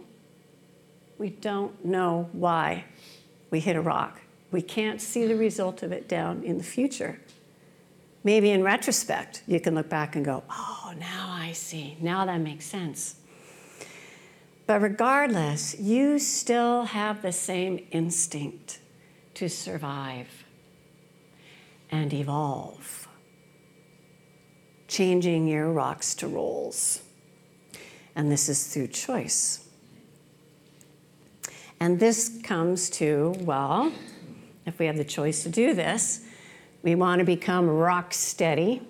We 1.18 1.30
don't 1.30 1.84
know 1.84 2.28
why 2.32 2.84
we 3.50 3.60
hit 3.60 3.76
a 3.76 3.80
rock. 3.80 4.20
We 4.50 4.60
can't 4.60 5.00
see 5.00 5.26
the 5.26 5.36
result 5.36 5.82
of 5.82 5.90
it 5.90 6.08
down 6.08 6.42
in 6.44 6.58
the 6.58 6.64
future. 6.64 7.18
Maybe 8.24 8.50
in 8.50 8.62
retrospect, 8.62 9.42
you 9.46 9.58
can 9.58 9.74
look 9.74 9.88
back 9.88 10.16
and 10.16 10.24
go, 10.24 10.44
oh, 10.50 10.94
now 10.98 11.28
I 11.30 11.52
see. 11.52 11.96
Now 12.00 12.26
that 12.26 12.40
makes 12.40 12.66
sense. 12.66 13.16
But 14.66 14.81
regardless, 14.81 15.78
you 15.78 16.19
still 16.19 16.85
have 16.85 17.23
the 17.23 17.33
same 17.33 17.87
instinct 17.90 18.81
to 19.35 19.49
survive 19.49 20.28
and 21.90 22.12
evolve, 22.14 23.09
changing 24.88 25.49
your 25.49 25.71
rocks 25.73 26.14
to 26.16 26.28
rolls. 26.28 27.02
And 28.14 28.31
this 28.31 28.49
is 28.49 28.73
through 28.73 28.88
choice. 28.88 29.69
And 31.81 31.99
this 31.99 32.38
comes 32.45 32.88
to, 32.90 33.35
well, 33.40 33.92
if 34.66 34.78
we 34.78 34.87
have 34.87 34.97
the 34.97 35.04
choice 35.04 35.42
to 35.42 35.49
do 35.49 35.75
this, 35.75 36.21
we 36.83 36.95
want 36.95 37.19
to 37.19 37.25
become 37.25 37.69
rock 37.69 38.14
steady. 38.14 38.83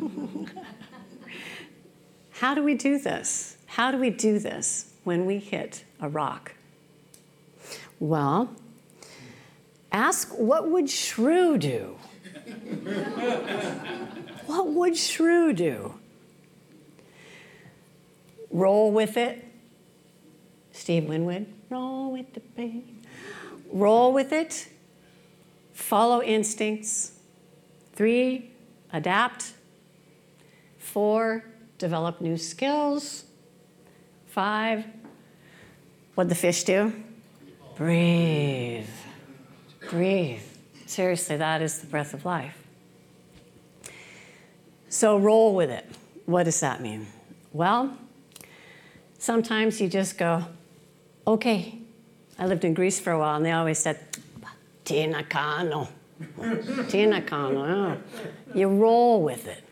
How 2.30 2.54
do 2.54 2.62
we 2.62 2.74
do 2.74 2.98
this? 2.98 3.58
How 3.70 3.90
do 3.90 3.98
we 3.98 4.10
do 4.10 4.38
this 4.38 4.92
when 5.04 5.26
we 5.26 5.38
hit 5.38 5.84
a 6.00 6.08
rock? 6.08 6.52
Well, 7.98 8.54
ask 9.90 10.28
what 10.38 10.70
would 10.70 10.88
Shrew 10.88 11.58
do? 11.58 11.96
what 14.46 14.68
would 14.68 14.96
Shrew 14.96 15.52
do? 15.52 15.94
Roll 18.50 18.92
with 18.92 19.16
it. 19.16 19.44
Steve 20.72 21.04
Winwood, 21.04 21.46
roll 21.68 22.12
with 22.12 22.32
the 22.34 22.40
pain. 22.40 23.02
Roll 23.72 24.12
with 24.12 24.32
it 24.32 24.68
follow 25.80 26.22
instincts. 26.22 27.12
Three, 27.94 28.52
adapt. 28.92 29.54
Four, 30.78 31.44
develop 31.78 32.20
new 32.20 32.36
skills. 32.36 33.24
Five, 34.30 34.84
what'd 36.14 36.30
the 36.30 36.36
fish 36.36 36.62
do? 36.62 36.92
Breathe. 37.76 38.86
Breathe. 39.88 40.42
Seriously, 40.86 41.36
that 41.36 41.62
is 41.62 41.80
the 41.80 41.88
breath 41.88 42.14
of 42.14 42.24
life. 42.24 42.56
So 44.88 45.18
roll 45.18 45.56
with 45.56 45.70
it. 45.70 45.84
What 46.26 46.44
does 46.44 46.60
that 46.60 46.80
mean? 46.80 47.08
Well, 47.52 47.96
sometimes 49.18 49.80
you 49.80 49.88
just 49.88 50.16
go, 50.16 50.44
okay. 51.26 51.80
I 52.38 52.46
lived 52.46 52.64
in 52.64 52.72
Greece 52.72 53.00
for 53.00 53.10
a 53.10 53.18
while, 53.18 53.34
and 53.34 53.44
they 53.44 53.50
always 53.50 53.80
said, 53.80 53.98
Tinakano. 54.84 55.88
Tinakano, 56.38 57.98
yeah. 58.14 58.30
You 58.54 58.68
roll 58.68 59.22
with 59.22 59.48
it. 59.48 59.64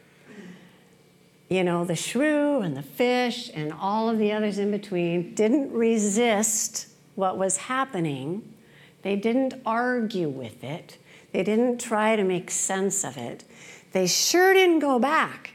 You 1.49 1.65
know, 1.65 1.85
the 1.85 1.97
shrew 1.97 2.61
and 2.61 2.77
the 2.77 2.83
fish 2.83 3.51
and 3.55 3.73
all 3.73 4.11
of 4.11 4.19
the 4.19 4.33
others 4.33 4.59
in 4.59 4.71
between 4.71 5.35
didn't 5.35 5.73
resist 5.73 6.89
what 7.15 7.39
was 7.39 7.57
happening. 7.57 8.55
They 9.03 9.17
didn't 9.17 9.55
argue 9.65 10.29
with 10.29 10.63
it. 10.63 10.99
They 11.33 11.43
didn't 11.43 11.79
try 11.79 12.17
to 12.17 12.25
make 12.25 12.51
sense 12.51 13.03
of 13.05 13.17
it. 13.17 13.45
They 13.93 14.07
sure 14.07 14.53
didn't 14.53 14.81
go 14.81 14.99
back. 14.99 15.53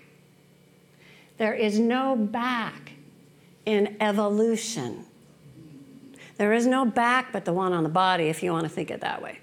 There 1.38 1.54
is 1.54 1.80
no 1.80 2.16
back 2.16 2.94
in 3.66 3.96
evolution. 4.00 5.06
There 6.38 6.54
is 6.54 6.66
no 6.66 6.86
back 6.86 7.32
but 7.32 7.46
the 7.46 7.54
one 7.54 7.74
on 7.74 7.84
the 7.84 7.90
body, 7.90 8.26
if 8.26 8.42
you 8.42 8.52
want 8.52 8.64
to 8.64 8.70
think 8.70 8.90
it 8.90 9.02
that 9.02 9.22
way. 9.22 9.40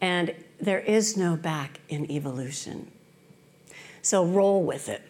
And 0.00 0.34
there 0.60 0.80
is 0.80 1.16
no 1.16 1.36
back 1.36 1.80
in 1.88 2.10
evolution. 2.10 2.90
So 4.02 4.24
roll 4.24 4.64
with 4.64 4.88
it. 4.88 5.02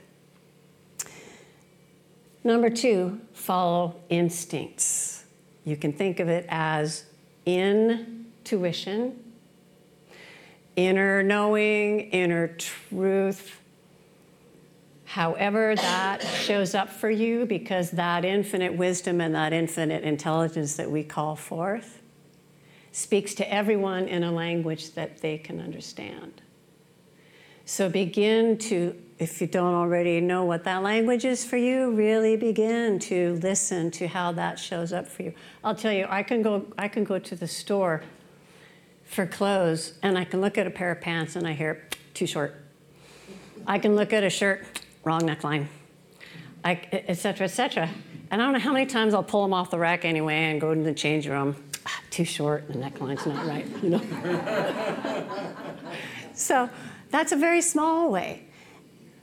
Number 2.47 2.71
two, 2.71 3.21
follow 3.33 3.97
instincts. 4.09 5.25
You 5.65 5.77
can 5.77 5.93
think 5.93 6.21
of 6.21 6.29
it 6.29 6.47
as 6.49 7.05
intuition, 7.45 9.19
inner 10.77 11.25
knowing, 11.25 12.03
inner 12.13 12.47
truth. 12.47 13.61
However, 15.07 15.75
that 15.75 16.23
shows 16.23 16.77
up 16.77 16.89
for 16.89 17.11
you 17.11 17.47
because 17.47 17.91
that 17.91 18.25
infinite 18.25 18.77
wisdom 18.77 19.21
and 19.21 19.35
that 19.35 19.53
infinite 19.53 20.05
intelligence 20.05 20.77
that 20.77 20.89
we 20.89 21.03
call 21.03 21.35
forth 21.35 22.01
speaks 22.93 23.35
to 23.35 23.53
everyone 23.53 24.07
in 24.07 24.23
a 24.23 24.31
language 24.31 24.93
that 24.93 25.21
they 25.21 25.37
can 25.37 25.59
understand. 25.59 26.43
So 27.69 27.89
begin 27.89 28.59
to, 28.59 28.95
if 29.19 29.41
you 29.41 29.49
don't 29.49 29.75
already 29.75 30.21
know 30.21 30.45
what 30.45 30.63
that 30.65 30.85
language 30.85 31.25
is 31.25 31.45
for 31.45 31.57
you, 31.57 31.91
really 31.91 32.37
begin 32.37 33.01
to 33.01 33.35
listen 33.43 33.91
to 33.91 34.07
how 34.07 34.31
that 34.33 34.61
shows 34.61 34.93
up 34.93 35.09
for 35.09 35.25
you. 35.25 35.35
I'll 35.65 35.75
tell 35.75 35.93
you, 35.93 36.07
I 36.09 36.23
can 36.23 36.43
go, 36.43 36.65
I 36.79 36.87
can 36.87 37.03
go 37.03 37.19
to 37.19 37.35
the 37.35 37.49
store 37.49 38.05
for 39.05 39.27
clothes 39.27 39.95
and 40.01 40.17
I 40.17 40.25
can 40.25 40.41
look 40.41 40.57
at 40.57 40.69
a 40.69 40.71
pair 40.71 40.93
of 40.93 41.01
pants 41.01 41.35
and 41.35 41.45
I 41.45 41.55
hear 41.55 41.89
too 42.15 42.29
short. 42.29 42.55
I 43.67 43.81
can 43.81 43.97
look 43.97 44.13
at 44.13 44.23
a 44.23 44.31
shirt, 44.31 44.65
wrong 45.03 45.23
neckline, 45.23 45.67
et 46.65 47.15
cetera, 47.15 47.47
et 47.47 47.51
cetera. 47.51 47.91
And 48.31 48.41
I 48.41 48.45
don't 48.45 48.53
know 48.53 48.61
how 48.61 48.73
many 48.73 48.87
times 48.87 49.13
I'll 49.13 49.25
pull 49.25 49.43
them 49.43 49.53
off 49.53 49.73
the 49.73 49.79
rack 49.79 50.05
anyway 50.05 50.53
and 50.53 50.61
go 50.61 50.73
to 50.73 50.81
the 50.81 50.95
change 50.95 51.27
room 51.27 51.57
ah, 51.85 52.01
too 52.11 52.25
short, 52.25 52.69
the 52.69 52.75
neckline's 52.75 53.27
not 53.27 53.45
right, 53.45 53.67
you 53.83 53.91
know. 53.91 54.03
so 56.35 56.71
that's 57.11 57.33
a 57.33 57.37
very 57.37 57.63
small 57.63 58.11
way. 58.11 58.45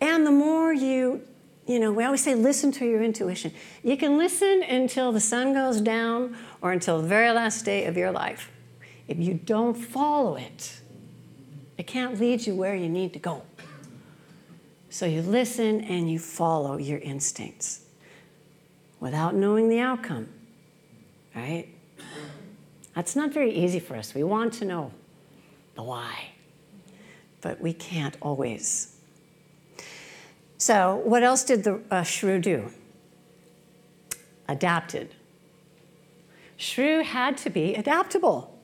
And 0.02 0.26
the 0.26 0.32
more 0.32 0.74
you, 0.74 1.22
you 1.66 1.80
know, 1.80 1.92
we 1.92 2.04
always 2.04 2.24
say 2.24 2.36
listen 2.36 2.72
to 2.74 2.86
your 2.86 3.02
intuition. 3.02 3.54
You 3.84 3.96
can 3.98 4.18
listen 4.18 4.64
until 4.64 5.12
the 5.12 5.20
sun 5.20 5.54
goes 5.54 5.80
down 5.82 6.36
or 6.62 6.72
until 6.72 7.02
the 7.02 7.08
very 7.08 7.32
last 7.32 7.64
day 7.64 7.86
of 7.86 7.96
your 7.96 8.12
life. 8.12 8.52
If 9.08 9.18
you 9.18 9.34
don't 9.34 9.76
follow 9.76 10.36
it, 10.36 10.82
it 11.78 11.88
can't 11.88 12.20
lead 12.20 12.46
you 12.46 12.56
where 12.56 12.76
you 12.76 12.90
need 12.90 13.14
to 13.14 13.20
go. 13.20 13.44
So 14.90 15.06
you 15.06 15.22
listen 15.22 15.82
and 15.82 16.12
you 16.12 16.20
follow 16.20 16.78
your 16.78 17.00
instincts 17.00 17.82
without 19.00 19.34
knowing 19.36 19.68
the 19.68 19.80
outcome, 19.80 20.30
right? 21.36 21.68
That's 22.96 23.16
not 23.16 23.32
very 23.32 23.52
easy 23.52 23.80
for 23.80 23.96
us. 23.96 24.14
We 24.14 24.24
want 24.24 24.54
to 24.56 24.66
know 24.66 24.92
the 25.76 25.84
why, 25.84 26.33
but 27.44 27.62
we 27.62 27.74
can't 27.74 28.18
always. 28.22 28.96
So, 30.58 31.02
what 31.04 31.22
else 31.22 31.44
did 31.44 31.66
the 31.66 31.82
uh, 31.92 32.04
shrew 32.04 32.40
do? 32.40 32.72
Adapted. 34.48 35.14
Shrew 36.56 37.04
had 37.04 37.38
to 37.40 37.50
be 37.50 37.76
adaptable, 37.76 38.58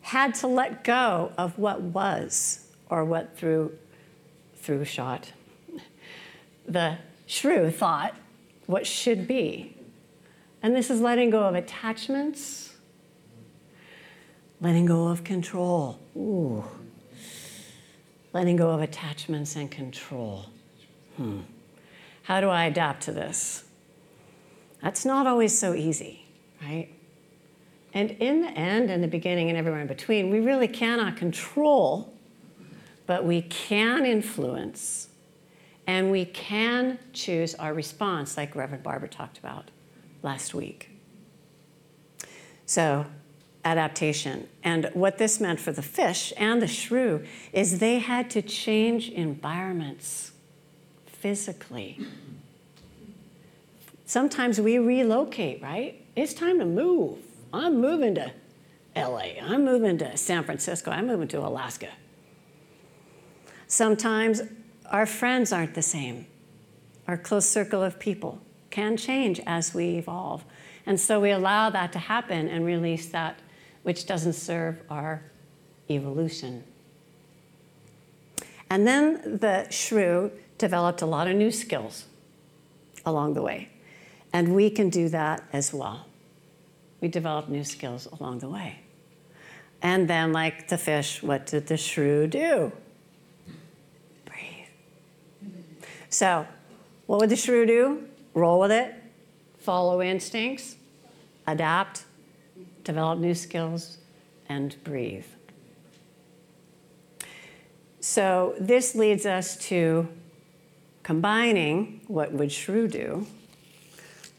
had 0.00 0.34
to 0.36 0.48
let 0.48 0.82
go 0.82 1.32
of 1.38 1.58
what 1.58 1.80
was 1.80 2.66
or 2.90 3.04
what 3.04 3.38
through, 3.38 3.78
through 4.56 4.84
shot. 4.84 5.32
The 6.66 6.98
shrew 7.26 7.70
thought 7.70 8.14
what 8.66 8.86
should 8.86 9.28
be. 9.28 9.74
And 10.62 10.74
this 10.74 10.90
is 10.90 11.00
letting 11.00 11.30
go 11.30 11.44
of 11.44 11.54
attachments, 11.54 12.74
letting 14.60 14.86
go 14.86 15.06
of 15.06 15.22
control. 15.22 16.00
Ooh. 16.16 16.64
Letting 18.38 18.54
go 18.54 18.70
of 18.70 18.80
attachments 18.80 19.56
and 19.56 19.68
control. 19.68 20.46
Hmm. 21.16 21.40
How 22.22 22.40
do 22.40 22.48
I 22.48 22.66
adapt 22.66 23.02
to 23.02 23.12
this? 23.12 23.64
That's 24.80 25.04
not 25.04 25.26
always 25.26 25.58
so 25.58 25.74
easy, 25.74 26.24
right? 26.62 26.88
And 27.92 28.12
in 28.12 28.42
the 28.42 28.50
end, 28.52 28.92
in 28.92 29.00
the 29.00 29.08
beginning, 29.08 29.48
and 29.48 29.58
everywhere 29.58 29.80
in 29.80 29.88
between, 29.88 30.30
we 30.30 30.38
really 30.38 30.68
cannot 30.68 31.16
control, 31.16 32.14
but 33.06 33.24
we 33.24 33.42
can 33.42 34.06
influence 34.06 35.08
and 35.88 36.12
we 36.12 36.24
can 36.24 37.00
choose 37.12 37.56
our 37.56 37.74
response, 37.74 38.36
like 38.36 38.54
Reverend 38.54 38.84
Barbara 38.84 39.08
talked 39.08 39.38
about 39.38 39.72
last 40.22 40.54
week. 40.54 40.90
So, 42.66 43.04
adaptation. 43.68 44.48
And 44.64 44.90
what 44.94 45.18
this 45.18 45.40
meant 45.40 45.60
for 45.60 45.72
the 45.72 45.82
fish 45.82 46.32
and 46.36 46.62
the 46.62 46.66
shrew 46.66 47.24
is 47.52 47.78
they 47.78 47.98
had 47.98 48.30
to 48.30 48.40
change 48.40 49.10
environments 49.10 50.32
physically. 51.06 51.98
Sometimes 54.06 54.58
we 54.58 54.78
relocate, 54.78 55.60
right? 55.62 56.02
It's 56.16 56.32
time 56.32 56.58
to 56.60 56.64
move. 56.64 57.18
I'm 57.52 57.78
moving 57.80 58.14
to 58.14 58.32
LA. 58.96 59.36
I'm 59.42 59.64
moving 59.66 59.98
to 59.98 60.16
San 60.16 60.44
Francisco. 60.44 60.90
I'm 60.90 61.06
moving 61.06 61.28
to 61.28 61.40
Alaska. 61.40 61.88
Sometimes 63.66 64.40
our 64.90 65.04
friends 65.04 65.52
aren't 65.52 65.74
the 65.74 65.82
same. 65.82 66.26
Our 67.06 67.18
close 67.18 67.46
circle 67.46 67.82
of 67.82 67.98
people 67.98 68.40
can 68.70 68.96
change 68.96 69.40
as 69.46 69.74
we 69.74 69.96
evolve. 69.96 70.44
And 70.86 70.98
so 70.98 71.20
we 71.20 71.30
allow 71.30 71.68
that 71.68 71.92
to 71.92 71.98
happen 71.98 72.48
and 72.48 72.64
release 72.64 73.06
that 73.10 73.40
which 73.88 74.04
doesn't 74.04 74.34
serve 74.34 74.82
our 74.90 75.22
evolution. 75.88 76.62
And 78.68 78.86
then 78.86 79.38
the 79.38 79.66
shrew 79.70 80.30
developed 80.58 81.00
a 81.00 81.06
lot 81.06 81.26
of 81.26 81.34
new 81.34 81.50
skills 81.50 82.04
along 83.06 83.32
the 83.32 83.40
way. 83.40 83.70
And 84.30 84.54
we 84.54 84.68
can 84.68 84.90
do 84.90 85.08
that 85.08 85.42
as 85.54 85.72
well. 85.72 86.04
We 87.00 87.08
develop 87.08 87.48
new 87.48 87.64
skills 87.64 88.06
along 88.20 88.40
the 88.40 88.50
way. 88.50 88.80
And 89.80 90.06
then, 90.06 90.34
like 90.34 90.68
the 90.68 90.76
fish, 90.76 91.22
what 91.22 91.46
did 91.46 91.68
the 91.68 91.78
shrew 91.78 92.26
do? 92.26 92.70
Breathe. 94.26 94.68
So, 96.10 96.46
what 97.06 97.20
would 97.20 97.30
the 97.30 97.36
shrew 97.36 97.64
do? 97.64 98.06
Roll 98.34 98.60
with 98.60 98.70
it, 98.70 98.94
follow 99.60 100.02
instincts, 100.02 100.76
adapt, 101.46 102.04
develop 102.88 103.18
new 103.18 103.34
skills, 103.34 103.98
and 104.48 104.74
breathe. 104.82 105.26
So, 108.00 108.54
this 108.58 108.94
leads 108.94 109.26
us 109.26 109.56
to 109.68 110.08
combining 111.02 112.00
what 112.06 112.32
would 112.32 112.50
shrew 112.50 112.88
do 112.88 113.26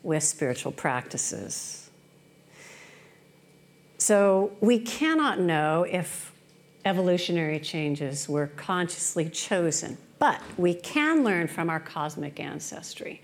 with 0.01 0.23
spiritual 0.23 0.71
practices. 0.71 1.89
So, 3.99 4.51
we 4.61 4.79
cannot 4.79 5.39
know 5.39 5.85
if 5.89 6.31
evolutionary 6.85 7.59
changes 7.59 8.27
were 8.27 8.47
consciously 8.47 9.29
chosen 9.29 9.97
but 10.19 10.41
we 10.57 10.73
can 10.73 11.23
learn 11.23 11.47
from 11.47 11.69
our 11.69 11.79
cosmic 11.79 12.39
ancestry, 12.39 13.21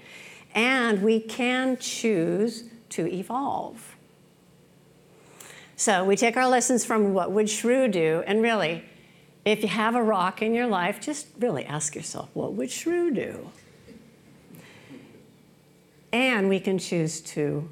and 0.55 1.01
we 1.03 1.19
can 1.19 1.77
choose 1.77 2.63
to 2.89 3.05
evolve. 3.13 3.94
So 5.75 6.05
we 6.05 6.15
take 6.15 6.37
our 6.37 6.47
lessons 6.47 6.85
from 6.85 7.13
what 7.13 7.31
would 7.31 7.49
Shrew 7.49 7.87
do, 7.87 8.23
and 8.25 8.41
really, 8.41 8.83
if 9.43 9.61
you 9.61 9.67
have 9.67 9.95
a 9.95 10.01
rock 10.01 10.41
in 10.41 10.53
your 10.53 10.67
life, 10.67 11.01
just 11.01 11.27
really 11.39 11.65
ask 11.65 11.95
yourself, 11.95 12.29
what 12.33 12.53
would 12.53 12.71
Shrew 12.71 13.11
do? 13.11 13.49
And 16.11 16.47
we 16.47 16.59
can 16.59 16.77
choose 16.77 17.19
to 17.21 17.69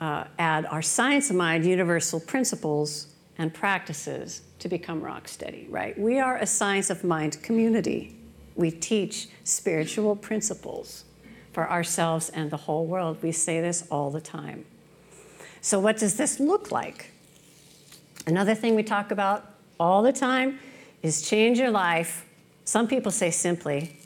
uh, 0.00 0.24
add 0.38 0.64
our 0.66 0.80
science 0.80 1.28
of 1.28 1.36
mind 1.36 1.66
universal 1.66 2.20
principles 2.20 3.08
and 3.36 3.52
practices 3.52 4.42
to 4.58 4.68
become 4.68 5.02
rock 5.02 5.28
steady, 5.28 5.66
right? 5.68 5.98
We 5.98 6.18
are 6.18 6.36
a 6.38 6.46
science 6.46 6.88
of 6.88 7.04
mind 7.04 7.42
community 7.42 8.16
we 8.60 8.70
teach 8.70 9.28
spiritual 9.42 10.14
principles 10.14 11.04
for 11.52 11.68
ourselves 11.68 12.28
and 12.28 12.50
the 12.50 12.56
whole 12.56 12.86
world. 12.86 13.18
We 13.22 13.32
say 13.32 13.60
this 13.60 13.86
all 13.90 14.10
the 14.10 14.20
time. 14.20 14.66
So, 15.60 15.78
what 15.78 15.98
does 15.98 16.16
this 16.16 16.40
look 16.40 16.70
like? 16.70 17.10
Another 18.26 18.54
thing 18.54 18.74
we 18.74 18.82
talk 18.82 19.10
about 19.10 19.44
all 19.78 20.02
the 20.02 20.12
time 20.12 20.58
is 21.02 21.22
change 21.28 21.58
your 21.58 21.70
life. 21.70 22.26
Some 22.64 22.86
people 22.86 23.10
say 23.10 23.30
simply, 23.30 23.96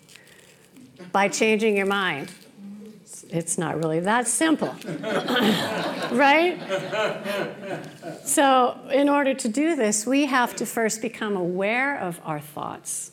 by 1.13 1.29
changing 1.29 1.77
your 1.77 1.87
mind. 1.87 2.33
It's 3.31 3.59
not 3.59 3.83
really 3.83 4.01
that 4.01 4.29
simple, 4.29 4.75
right? 6.13 6.59
So, 8.25 8.79
in 8.93 9.09
order 9.09 9.35
to 9.35 9.49
do 9.49 9.75
this, 9.75 10.07
we 10.07 10.27
have 10.27 10.55
to 10.57 10.67
first 10.67 11.03
become 11.03 11.37
aware 11.37 11.99
of 11.99 12.21
our 12.25 12.41
thoughts 12.41 13.13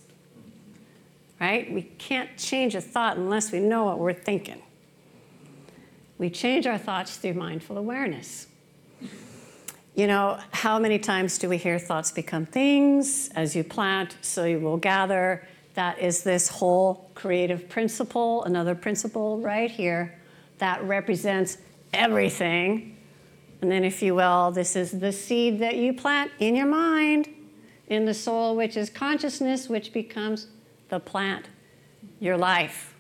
right? 1.42 1.74
We 1.74 1.82
can't 1.82 2.38
change 2.38 2.76
a 2.76 2.82
thought 2.82 3.18
unless 3.18 3.52
we 3.52 3.60
know 3.60 3.84
what 3.86 3.98
we're 3.98 4.14
thinking. 4.14 4.62
We 6.22 6.30
change 6.30 6.68
our 6.68 6.78
thoughts 6.78 7.18
through 7.18 7.34
mindful 7.34 7.80
awareness. 7.80 8.46
You 9.96 10.06
know, 10.06 10.40
how 10.52 10.78
many 10.78 11.00
times 11.00 11.40
do 11.40 11.50
we 11.50 11.58
hear 11.58 11.80
thoughts 11.80 12.12
become 12.12 12.46
things? 12.46 13.30
As 13.30 13.56
you 13.56 13.64
plant, 13.64 14.18
so 14.22 14.46
you 14.46 14.60
will 14.60 14.78
gather. 14.78 15.48
That 15.74 15.98
is 15.98 16.22
this 16.22 16.48
whole 16.48 17.10
creative 17.16 17.68
principle, 17.70 18.44
another 18.44 18.76
principle 18.76 19.40
right 19.40 19.72
here 19.72 20.16
that 20.60 20.84
represents 20.84 21.58
everything. 21.92 22.98
And 23.64 23.72
then, 23.72 23.84
if 23.84 24.04
you 24.04 24.14
will, 24.14 24.52
this 24.52 24.76
is 24.76 24.92
the 24.92 25.12
seed 25.12 25.58
that 25.58 25.78
you 25.78 25.92
plant 25.92 26.30
in 26.38 26.56
your 26.56 26.68
mind, 26.68 27.30
in 27.88 28.06
the 28.06 28.14
soul, 28.14 28.56
which 28.56 28.78
is 28.78 28.92
consciousness, 28.92 29.68
which 29.68 29.92
becomes 29.92 30.46
the 30.90 31.00
plant, 31.00 31.48
your 32.20 32.38
life. 32.38 32.91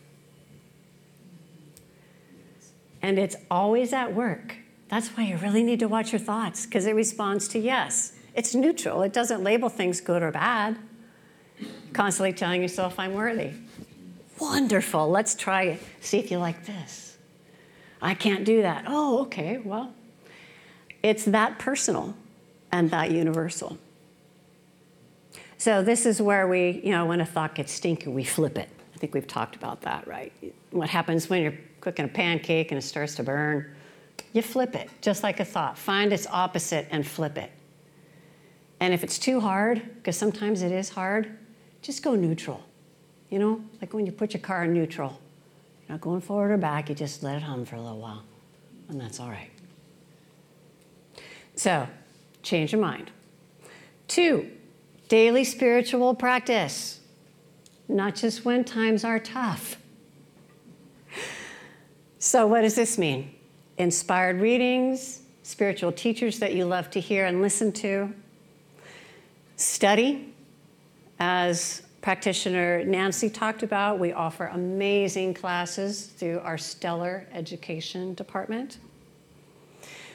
And 3.01 3.17
it's 3.17 3.35
always 3.49 3.93
at 3.93 4.13
work. 4.13 4.55
That's 4.89 5.09
why 5.09 5.23
you 5.23 5.37
really 5.37 5.63
need 5.63 5.79
to 5.79 5.87
watch 5.87 6.11
your 6.11 6.19
thoughts, 6.19 6.65
because 6.65 6.85
it 6.85 6.93
responds 6.93 7.47
to 7.49 7.59
yes. 7.59 8.13
It's 8.35 8.53
neutral, 8.53 9.01
it 9.03 9.13
doesn't 9.13 9.43
label 9.43 9.69
things 9.69 10.01
good 10.01 10.21
or 10.21 10.31
bad. 10.31 10.77
Constantly 11.93 12.33
telling 12.33 12.61
yourself, 12.61 12.99
I'm 12.99 13.13
worthy. 13.13 13.51
Wonderful, 14.39 15.09
let's 15.09 15.35
try 15.35 15.63
it. 15.63 15.83
See 16.01 16.19
if 16.19 16.31
you 16.31 16.37
like 16.39 16.65
this. 16.65 17.17
I 18.01 18.13
can't 18.13 18.43
do 18.43 18.63
that. 18.63 18.85
Oh, 18.87 19.21
okay, 19.21 19.57
well, 19.57 19.93
it's 21.03 21.25
that 21.25 21.59
personal 21.59 22.15
and 22.71 22.89
that 22.91 23.11
universal. 23.11 23.77
So 25.57 25.83
this 25.83 26.05
is 26.05 26.21
where 26.21 26.47
we, 26.47 26.81
you 26.83 26.91
know, 26.91 27.05
when 27.05 27.21
a 27.21 27.25
thought 27.25 27.53
gets 27.53 27.71
stinky, 27.71 28.09
we 28.09 28.23
flip 28.23 28.57
it. 28.57 28.69
Think 29.01 29.15
we've 29.15 29.25
talked 29.25 29.55
about 29.55 29.81
that, 29.81 30.07
right? 30.07 30.31
What 30.69 30.87
happens 30.87 31.27
when 31.27 31.41
you're 31.41 31.57
cooking 31.79 32.05
a 32.05 32.07
pancake 32.07 32.71
and 32.71 32.77
it 32.77 32.83
starts 32.83 33.15
to 33.15 33.23
burn? 33.23 33.73
You 34.31 34.43
flip 34.43 34.75
it, 34.75 34.91
just 35.01 35.23
like 35.23 35.39
a 35.39 35.45
thought. 35.45 35.75
Find 35.75 36.13
its 36.13 36.27
opposite 36.27 36.87
and 36.91 37.05
flip 37.05 37.35
it. 37.35 37.51
And 38.79 38.93
if 38.93 39.03
it's 39.03 39.17
too 39.17 39.39
hard, 39.39 39.81
because 39.95 40.15
sometimes 40.15 40.61
it 40.61 40.71
is 40.71 40.89
hard, 40.89 41.35
just 41.81 42.03
go 42.03 42.13
neutral. 42.13 42.63
You 43.31 43.39
know, 43.39 43.63
like 43.81 43.91
when 43.91 44.05
you 44.05 44.11
put 44.11 44.35
your 44.35 44.41
car 44.41 44.65
in 44.65 44.73
neutral, 44.73 45.19
you're 45.81 45.93
not 45.95 46.01
going 46.01 46.21
forward 46.21 46.51
or 46.51 46.57
back, 46.57 46.87
you 46.87 46.93
just 46.93 47.23
let 47.23 47.37
it 47.37 47.41
hum 47.41 47.65
for 47.65 47.77
a 47.77 47.81
little 47.81 47.99
while, 47.99 48.21
and 48.87 49.01
that's 49.01 49.19
all 49.19 49.29
right. 49.29 49.49
So, 51.55 51.87
change 52.43 52.71
your 52.71 52.81
mind. 52.81 53.09
Two, 54.07 54.51
Daily 55.11 55.43
spiritual 55.43 56.15
practice, 56.15 57.00
not 57.91 58.15
just 58.15 58.45
when 58.45 58.63
times 58.63 59.03
are 59.03 59.19
tough. 59.19 59.77
So, 62.19 62.45
what 62.47 62.61
does 62.61 62.75
this 62.75 62.97
mean? 62.97 63.33
Inspired 63.77 64.39
readings, 64.41 65.21
spiritual 65.43 65.91
teachers 65.91 66.39
that 66.39 66.53
you 66.53 66.65
love 66.65 66.89
to 66.91 66.99
hear 66.99 67.25
and 67.25 67.41
listen 67.41 67.71
to, 67.73 68.13
study, 69.55 70.33
as 71.19 71.81
practitioner 72.01 72.83
Nancy 72.83 73.29
talked 73.29 73.63
about. 73.63 73.99
We 73.99 74.11
offer 74.11 74.47
amazing 74.47 75.33
classes 75.33 76.05
through 76.05 76.39
our 76.39 76.57
stellar 76.57 77.27
education 77.33 78.13
department. 78.15 78.77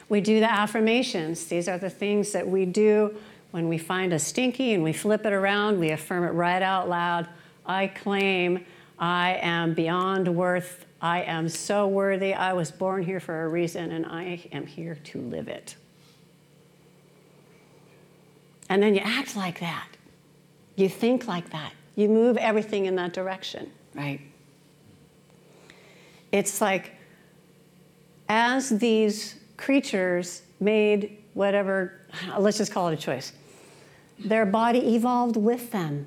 We 0.09 0.21
do 0.21 0.41
the 0.41 0.51
affirmations. 0.51 1.47
These 1.47 1.69
are 1.69 1.79
the 1.79 1.91
things 1.91 2.33
that 2.33 2.47
we 2.47 2.67
do 2.67 3.17
when 3.51 3.69
we 3.69 3.79
find 3.79 4.13
a 4.13 4.19
stinky 4.19 4.75
and 4.75 4.83
we 4.83 4.93
flip 4.93 5.25
it 5.25 5.33
around, 5.33 5.79
we 5.79 5.91
affirm 5.91 6.25
it 6.25 6.31
right 6.31 6.63
out 6.63 6.89
loud. 6.89 7.29
I 7.67 7.89
claim 7.89 8.65
I 8.99 9.39
am 9.43 9.75
beyond 9.75 10.35
worth. 10.35 10.87
I 11.01 11.23
am 11.23 11.49
so 11.49 11.87
worthy. 11.87 12.33
I 12.33 12.53
was 12.53 12.71
born 12.71 13.03
here 13.03 13.21
for 13.21 13.45
a 13.45 13.49
reason 13.49 13.93
and 13.93 14.07
I 14.07 14.49
am 14.53 14.67
here 14.67 14.95
to 15.05 15.21
live 15.21 15.49
it. 15.49 15.77
And 18.69 18.83
then 18.83 18.95
you 18.95 19.01
act 19.05 19.37
like 19.37 19.61
that. 19.61 19.89
You 20.77 20.89
think 20.89 21.27
like 21.27 21.51
that. 21.51 21.73
You 21.95 22.09
move 22.09 22.37
everything 22.37 22.87
in 22.87 22.97
that 22.97 23.13
direction, 23.13 23.71
right? 23.95 24.21
It's 26.33 26.61
like 26.61 26.93
as 28.29 28.71
these 28.71 29.37
creatures 29.57 30.43
made 30.61 31.19
whatever, 31.35 32.01
let's 32.39 32.59
just 32.59 32.73
call 32.73 32.89
it 32.89 32.95
a 32.95 32.97
choice, 32.97 33.33
their 34.19 34.47
body 34.47 34.95
evolved 34.95 35.37
with 35.37 35.71
them. 35.71 36.07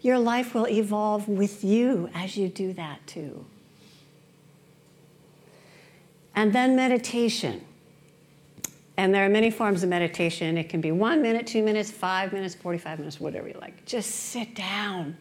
Your 0.00 0.18
life 0.18 0.54
will 0.54 0.68
evolve 0.68 1.28
with 1.28 1.64
you 1.64 2.08
as 2.14 2.36
you 2.36 2.48
do 2.48 2.72
that 2.74 3.06
too. 3.06 3.44
And 6.34 6.52
then 6.52 6.76
meditation. 6.76 7.64
And 8.96 9.14
there 9.14 9.24
are 9.24 9.28
many 9.28 9.50
forms 9.50 9.82
of 9.82 9.88
meditation. 9.88 10.56
It 10.56 10.68
can 10.68 10.80
be 10.80 10.92
one 10.92 11.22
minute, 11.22 11.46
two 11.46 11.62
minutes, 11.62 11.90
five 11.90 12.32
minutes, 12.32 12.54
45 12.54 12.98
minutes, 12.98 13.20
whatever 13.20 13.48
you 13.48 13.56
like. 13.60 13.84
Just 13.86 14.10
sit 14.10 14.54
down. 14.54 15.16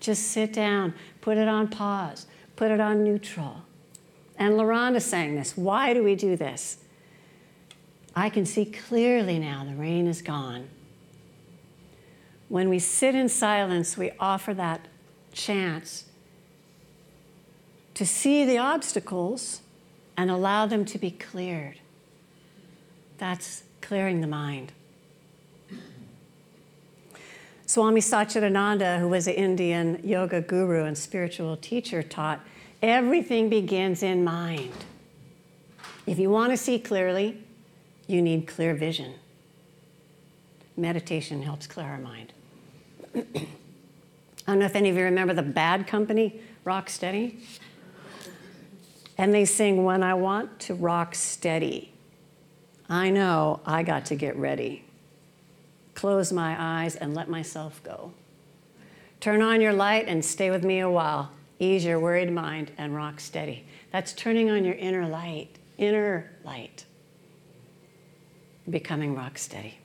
Just 0.00 0.28
sit 0.28 0.52
down. 0.52 0.94
Put 1.20 1.36
it 1.38 1.48
on 1.48 1.68
pause. 1.68 2.26
Put 2.56 2.70
it 2.70 2.80
on 2.80 3.04
neutral. 3.04 3.62
And 4.38 4.54
LaRhonda 4.54 5.02
saying 5.02 5.36
this. 5.36 5.56
Why 5.56 5.92
do 5.92 6.02
we 6.02 6.14
do 6.14 6.36
this? 6.36 6.78
I 8.14 8.30
can 8.30 8.46
see 8.46 8.64
clearly 8.64 9.38
now 9.38 9.64
the 9.64 9.74
rain 9.74 10.06
is 10.06 10.22
gone. 10.22 10.68
When 12.48 12.68
we 12.68 12.78
sit 12.78 13.14
in 13.14 13.28
silence, 13.28 13.96
we 13.96 14.12
offer 14.18 14.54
that 14.54 14.88
chance 15.32 16.04
to 17.94 18.06
see 18.06 18.44
the 18.44 18.58
obstacles 18.58 19.60
and 20.16 20.30
allow 20.30 20.66
them 20.66 20.84
to 20.86 20.98
be 20.98 21.10
cleared. 21.10 21.78
That's 23.18 23.64
clearing 23.80 24.20
the 24.20 24.26
mind. 24.26 24.72
Swami 27.66 28.00
Satchidananda, 28.00 28.98
who 28.98 29.08
was 29.08 29.26
an 29.26 29.34
Indian 29.34 30.00
yoga 30.02 30.40
guru 30.40 30.84
and 30.84 30.96
spiritual 30.96 31.56
teacher, 31.58 32.02
taught 32.02 32.40
everything 32.80 33.50
begins 33.50 34.02
in 34.02 34.24
mind. 34.24 34.72
If 36.06 36.18
you 36.18 36.30
want 36.30 36.52
to 36.52 36.56
see 36.56 36.78
clearly, 36.78 37.44
you 38.06 38.22
need 38.22 38.46
clear 38.46 38.74
vision. 38.74 39.14
Meditation 40.78 41.42
helps 41.42 41.66
clear 41.66 41.86
our 41.86 41.98
mind. 41.98 42.32
I 43.14 43.22
don't 44.46 44.58
know 44.58 44.66
if 44.66 44.76
any 44.76 44.88
of 44.88 44.96
you 44.96 45.04
remember 45.04 45.34
the 45.34 45.42
bad 45.42 45.86
company, 45.86 46.40
Rock 46.64 46.88
Steady. 46.88 47.40
And 49.16 49.34
they 49.34 49.44
sing, 49.44 49.84
When 49.84 50.02
I 50.02 50.14
Want 50.14 50.60
to 50.60 50.74
Rock 50.74 51.14
Steady. 51.14 51.92
I 52.88 53.10
know 53.10 53.60
I 53.66 53.82
got 53.82 54.06
to 54.06 54.16
get 54.16 54.36
ready. 54.36 54.84
Close 55.94 56.32
my 56.32 56.56
eyes 56.58 56.96
and 56.96 57.14
let 57.14 57.28
myself 57.28 57.82
go. 57.82 58.12
Turn 59.20 59.42
on 59.42 59.60
your 59.60 59.72
light 59.72 60.06
and 60.06 60.24
stay 60.24 60.50
with 60.50 60.64
me 60.64 60.78
a 60.78 60.88
while. 60.88 61.32
Ease 61.58 61.84
your 61.84 61.98
worried 61.98 62.32
mind 62.32 62.70
and 62.78 62.94
rock 62.94 63.18
steady. 63.18 63.64
That's 63.90 64.12
turning 64.12 64.48
on 64.48 64.64
your 64.64 64.74
inner 64.74 65.08
light, 65.08 65.48
inner 65.76 66.30
light, 66.44 66.84
becoming 68.70 69.16
rock 69.16 69.38
steady. 69.38 69.78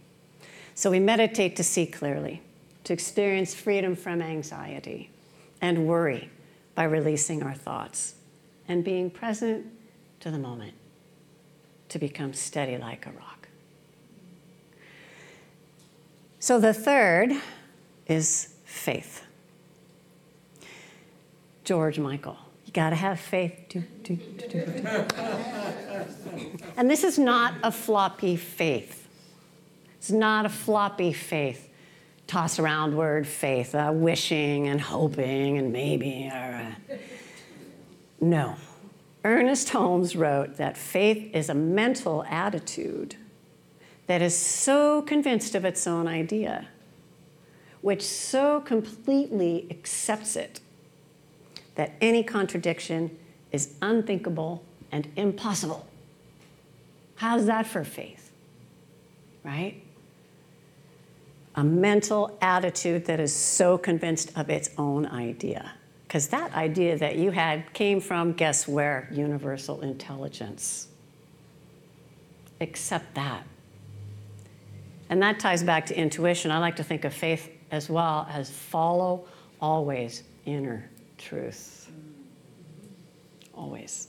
So 0.76 0.92
we 0.92 1.00
meditate 1.00 1.56
to 1.56 1.64
see 1.64 1.88
clearly 1.88 2.42
to 2.84 2.94
experience 2.94 3.54
freedom 3.54 3.96
from 3.96 4.22
anxiety 4.22 5.10
and 5.62 5.88
worry 5.88 6.30
by 6.76 6.84
releasing 6.84 7.44
our 7.44 7.54
thoughts 7.54 8.16
and 8.68 8.84
being 8.84 9.10
present 9.10 9.66
to 10.20 10.32
the 10.32 10.38
moment 10.38 10.74
to 11.90 12.00
become 12.00 12.34
steady 12.34 12.78
like 12.78 13.06
a 13.06 13.12
rock. 13.12 13.48
So 16.40 16.60
the 16.60 16.74
third 16.74 17.32
is 18.08 18.56
faith. 18.66 19.24
George 21.64 22.00
Michael. 22.00 22.38
You 22.66 22.74
got 22.74 22.90
to 22.90 22.96
have 22.96 23.20
faith. 23.20 23.54
Do, 23.70 23.84
do, 24.04 24.16
do, 24.16 25.06
and 26.76 26.90
this 26.90 27.04
is 27.04 27.18
not 27.18 27.54
a 27.64 27.72
floppy 27.72 28.36
faith. 28.36 29.08
It's 29.98 30.12
not 30.12 30.46
a 30.46 30.50
floppy 30.50 31.14
faith 31.14 31.70
toss 32.34 32.58
around 32.58 32.98
word 32.98 33.28
faith, 33.28 33.76
uh, 33.76 33.92
wishing 33.94 34.68
and 34.68 34.82
hoping 34.82 35.60
and 35.60 35.72
maybe. 35.72 36.32
Or, 36.34 36.74
uh, 36.90 36.96
no. 38.20 38.56
Ernest 39.24 39.70
Holmes 39.70 40.16
wrote 40.16 40.58
that 40.58 40.76
faith 40.76 41.30
is 41.36 41.50
a 41.50 41.54
mental 41.54 42.26
attitude 42.28 43.16
that 44.08 44.24
is 44.24 44.36
so 44.36 45.04
convinced 45.04 45.54
of 45.54 45.64
its 45.64 45.86
own 45.86 46.08
idea, 46.08 46.68
which 47.82 48.02
so 48.02 48.62
completely 48.62 49.68
accepts 49.70 50.36
it 50.36 50.60
that 51.76 51.92
any 52.02 52.24
contradiction 52.24 53.16
is 53.52 53.76
unthinkable 53.80 54.64
and 54.92 55.08
impossible. 55.16 55.86
How's 57.18 57.46
that 57.46 57.68
for 57.68 57.84
faith? 57.84 58.32
Right? 59.44 59.84
A 61.56 61.64
mental 61.64 62.38
attitude 62.42 63.06
that 63.06 63.20
is 63.20 63.34
so 63.34 63.78
convinced 63.78 64.32
of 64.36 64.50
its 64.50 64.70
own 64.78 65.06
idea. 65.06 65.74
Because 66.08 66.28
that 66.28 66.54
idea 66.54 66.98
that 66.98 67.16
you 67.16 67.32
had 67.32 67.74
came 67.74 68.00
from, 68.00 68.34
guess 68.34 68.68
where? 68.68 69.10
Universal 69.12 69.82
intelligence. 69.82 70.88
Accept 72.62 73.16
that. 73.16 73.46
And 75.10 75.22
that 75.22 75.40
ties 75.40 75.64
back 75.64 75.86
to 75.88 75.98
intuition. 75.98 76.52
I 76.52 76.60
like 76.60 76.76
to 76.78 76.84
think 76.84 77.06
of 77.06 77.14
faith 77.14 77.50
as 77.72 77.90
well 77.90 78.28
as 78.32 78.50
follow 78.50 79.26
always 79.60 80.24
inner 80.46 80.90
truth. 81.18 81.90
Always. 83.54 84.08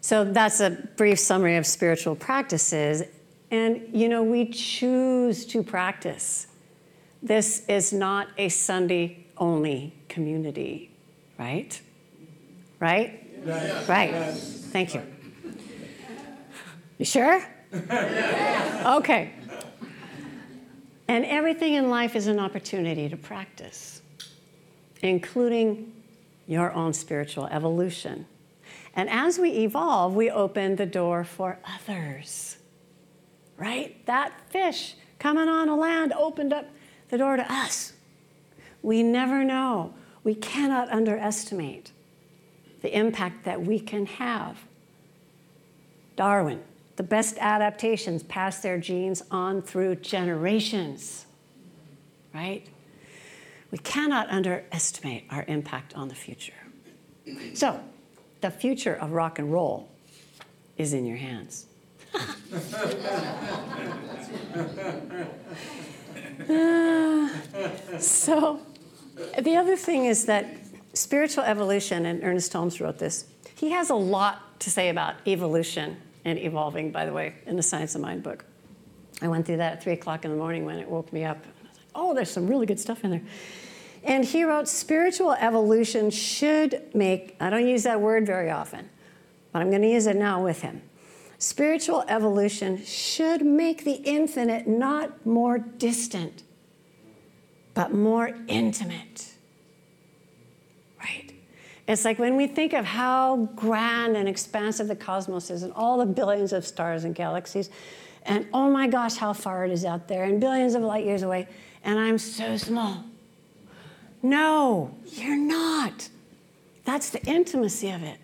So 0.00 0.24
that's 0.24 0.60
a 0.60 0.70
brief 0.96 1.18
summary 1.18 1.56
of 1.56 1.66
spiritual 1.66 2.14
practices. 2.14 3.02
And, 3.50 3.88
you 3.92 4.08
know, 4.08 4.22
we 4.22 4.46
choose 4.46 5.44
to 5.46 5.62
practice. 5.62 6.46
This 7.22 7.64
is 7.68 7.92
not 7.92 8.28
a 8.38 8.48
Sunday 8.48 9.26
only 9.36 9.92
community, 10.08 10.90
right? 11.38 11.80
Right? 12.78 13.26
Yes. 13.44 13.88
Right. 13.88 14.10
Yes. 14.10 14.66
Thank 14.70 14.94
you. 14.94 15.02
You 16.98 17.04
sure? 17.04 17.42
Okay. 18.82 19.32
And 21.06 21.24
everything 21.26 21.74
in 21.74 21.90
life 21.90 22.16
is 22.16 22.28
an 22.28 22.38
opportunity 22.38 23.08
to 23.08 23.16
practice, 23.16 24.00
including 25.02 25.92
your 26.46 26.72
own 26.72 26.92
spiritual 26.92 27.46
evolution. 27.48 28.26
And 28.94 29.10
as 29.10 29.38
we 29.38 29.50
evolve, 29.50 30.14
we 30.14 30.30
open 30.30 30.76
the 30.76 30.86
door 30.86 31.24
for 31.24 31.58
others 31.64 32.56
right? 33.60 34.04
That 34.06 34.32
fish 34.50 34.94
coming 35.18 35.48
on 35.48 35.68
the 35.68 35.76
land 35.76 36.12
opened 36.14 36.52
up 36.52 36.66
the 37.10 37.18
door 37.18 37.36
to 37.36 37.52
us. 37.52 37.92
We 38.82 39.02
never 39.02 39.44
know. 39.44 39.94
We 40.24 40.34
cannot 40.34 40.90
underestimate 40.90 41.92
the 42.80 42.96
impact 42.96 43.44
that 43.44 43.60
we 43.60 43.78
can 43.78 44.06
have. 44.06 44.56
Darwin, 46.16 46.62
the 46.96 47.02
best 47.02 47.36
adaptations 47.38 48.22
pass 48.22 48.60
their 48.60 48.78
genes 48.78 49.22
on 49.30 49.60
through 49.60 49.96
generations, 49.96 51.26
right? 52.34 52.66
We 53.70 53.78
cannot 53.78 54.30
underestimate 54.30 55.24
our 55.30 55.44
impact 55.46 55.94
on 55.94 56.08
the 56.08 56.14
future. 56.14 56.54
So, 57.54 57.80
the 58.40 58.50
future 58.50 58.94
of 58.94 59.12
rock 59.12 59.38
and 59.38 59.52
roll 59.52 59.88
is 60.78 60.94
in 60.94 61.04
your 61.04 61.18
hands. 61.18 61.66
so, 68.00 68.60
the 69.38 69.56
other 69.56 69.76
thing 69.76 70.06
is 70.06 70.26
that 70.26 70.46
spiritual 70.92 71.44
evolution, 71.44 72.06
and 72.06 72.24
Ernest 72.24 72.52
Holmes 72.52 72.80
wrote 72.80 72.98
this, 72.98 73.26
he 73.54 73.70
has 73.70 73.90
a 73.90 73.94
lot 73.94 74.58
to 74.60 74.70
say 74.70 74.88
about 74.88 75.14
evolution 75.26 75.96
and 76.24 76.38
evolving, 76.38 76.90
by 76.90 77.04
the 77.04 77.12
way, 77.12 77.34
in 77.46 77.56
the 77.56 77.62
Science 77.62 77.94
of 77.94 78.00
Mind 78.00 78.22
book. 78.22 78.44
I 79.22 79.28
went 79.28 79.46
through 79.46 79.58
that 79.58 79.74
at 79.74 79.82
3 79.82 79.92
o'clock 79.92 80.24
in 80.24 80.30
the 80.30 80.36
morning 80.36 80.64
when 80.64 80.78
it 80.78 80.88
woke 80.88 81.12
me 81.12 81.24
up. 81.24 81.44
Oh, 81.94 82.14
there's 82.14 82.30
some 82.30 82.46
really 82.46 82.66
good 82.66 82.80
stuff 82.80 83.04
in 83.04 83.10
there. 83.10 83.22
And 84.02 84.24
he 84.24 84.44
wrote, 84.44 84.66
spiritual 84.66 85.32
evolution 85.32 86.10
should 86.10 86.94
make, 86.94 87.36
I 87.38 87.50
don't 87.50 87.66
use 87.66 87.82
that 87.82 88.00
word 88.00 88.26
very 88.26 88.50
often, 88.50 88.88
but 89.52 89.60
I'm 89.60 89.68
going 89.68 89.82
to 89.82 89.88
use 89.88 90.06
it 90.06 90.16
now 90.16 90.42
with 90.42 90.62
him. 90.62 90.80
Spiritual 91.40 92.04
evolution 92.06 92.84
should 92.84 93.46
make 93.46 93.84
the 93.84 93.94
infinite 94.04 94.68
not 94.68 95.24
more 95.24 95.58
distant, 95.58 96.42
but 97.72 97.94
more 97.94 98.36
intimate. 98.46 99.32
Right? 101.02 101.32
It's 101.88 102.04
like 102.04 102.18
when 102.18 102.36
we 102.36 102.46
think 102.46 102.74
of 102.74 102.84
how 102.84 103.48
grand 103.56 104.18
and 104.18 104.28
expansive 104.28 104.86
the 104.86 104.94
cosmos 104.94 105.50
is 105.50 105.62
and 105.62 105.72
all 105.72 105.96
the 105.96 106.04
billions 106.04 106.52
of 106.52 106.66
stars 106.66 107.04
and 107.04 107.14
galaxies, 107.14 107.70
and 108.24 108.46
oh 108.52 108.70
my 108.70 108.86
gosh, 108.86 109.16
how 109.16 109.32
far 109.32 109.64
it 109.64 109.72
is 109.72 109.86
out 109.86 110.08
there, 110.08 110.24
and 110.24 110.42
billions 110.42 110.74
of 110.74 110.82
light 110.82 111.06
years 111.06 111.22
away, 111.22 111.48
and 111.82 111.98
I'm 111.98 112.18
so 112.18 112.58
small. 112.58 113.02
No, 114.22 114.94
you're 115.06 115.38
not. 115.38 116.10
That's 116.84 117.08
the 117.08 117.24
intimacy 117.24 117.88
of 117.88 118.02
it. 118.02 118.18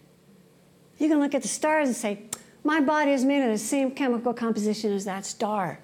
You 0.99 1.09
can 1.09 1.19
look 1.19 1.35
at 1.35 1.41
the 1.41 1.49
stars 1.49 1.89
and 1.89 1.97
say, 1.97 2.23
My 2.67 2.81
body 2.81 3.13
is 3.13 3.25
made 3.25 3.45
of 3.45 3.53
the 3.53 3.59
same 3.59 3.93
chemical 3.93 4.35
composition 4.35 4.93
as 4.93 5.05
that 5.05 5.25
star. 5.25 5.79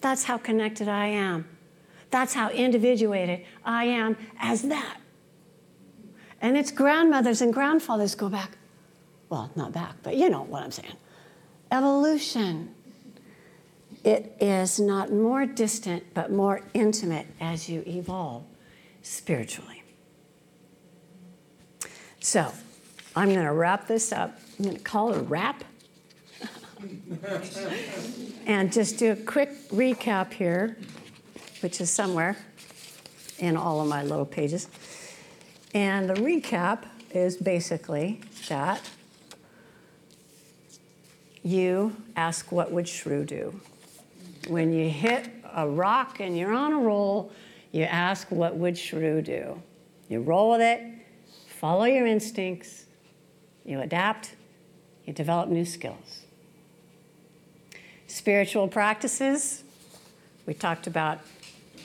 That's 0.00 0.22
how 0.22 0.38
connected 0.38 0.86
I 0.86 1.06
am. 1.06 1.48
That's 2.10 2.32
how 2.32 2.50
individuated 2.50 3.44
I 3.64 3.86
am 3.86 4.16
as 4.38 4.62
that. 4.62 4.98
And 6.40 6.56
its 6.56 6.70
grandmothers 6.70 7.42
and 7.42 7.52
grandfathers 7.52 8.14
go 8.14 8.28
back, 8.28 8.56
well, 9.28 9.50
not 9.56 9.72
back, 9.72 9.96
but 10.04 10.16
you 10.16 10.30
know 10.30 10.44
what 10.44 10.62
I'm 10.62 10.70
saying. 10.70 10.94
Evolution. 11.72 12.72
It 14.04 14.36
is 14.40 14.78
not 14.78 15.10
more 15.10 15.44
distant, 15.44 16.04
but 16.14 16.30
more 16.30 16.62
intimate 16.72 17.26
as 17.40 17.68
you 17.68 17.82
evolve 17.84 18.44
spiritually. 19.02 19.82
So, 22.20 22.52
I'm 23.16 23.32
going 23.32 23.44
to 23.44 23.52
wrap 23.52 23.88
this 23.88 24.12
up. 24.12 24.38
I'm 24.56 24.66
going 24.66 24.76
to 24.76 24.82
call 24.84 25.12
it 25.12 25.18
a 25.18 25.22
wrap. 25.22 25.64
And 28.46 28.72
just 28.72 28.98
do 28.98 29.12
a 29.12 29.16
quick 29.16 29.50
recap 29.70 30.32
here, 30.32 30.76
which 31.60 31.80
is 31.80 31.90
somewhere 31.90 32.36
in 33.38 33.56
all 33.56 33.80
of 33.80 33.88
my 33.88 34.02
little 34.02 34.26
pages. 34.26 34.68
And 35.74 36.08
the 36.08 36.14
recap 36.14 36.84
is 37.10 37.36
basically 37.36 38.20
that 38.48 38.80
you 41.42 41.96
ask, 42.16 42.50
What 42.52 42.72
would 42.72 42.88
Shrew 42.88 43.24
do? 43.24 43.60
When 44.48 44.72
you 44.72 44.88
hit 44.88 45.28
a 45.54 45.68
rock 45.68 46.20
and 46.20 46.36
you're 46.36 46.52
on 46.52 46.72
a 46.72 46.78
roll, 46.78 47.32
you 47.72 47.84
ask, 47.84 48.30
What 48.30 48.56
would 48.56 48.76
Shrew 48.78 49.22
do? 49.22 49.62
You 50.08 50.20
roll 50.20 50.52
with 50.52 50.60
it, 50.60 50.82
follow 51.46 51.84
your 51.84 52.06
instincts, 52.06 52.86
you 53.64 53.80
adapt, 53.80 54.36
you 55.04 55.12
develop 55.12 55.48
new 55.48 55.64
skills. 55.64 56.24
Spiritual 58.08 58.68
practices, 58.68 59.62
we 60.46 60.54
talked 60.54 60.86
about 60.86 61.20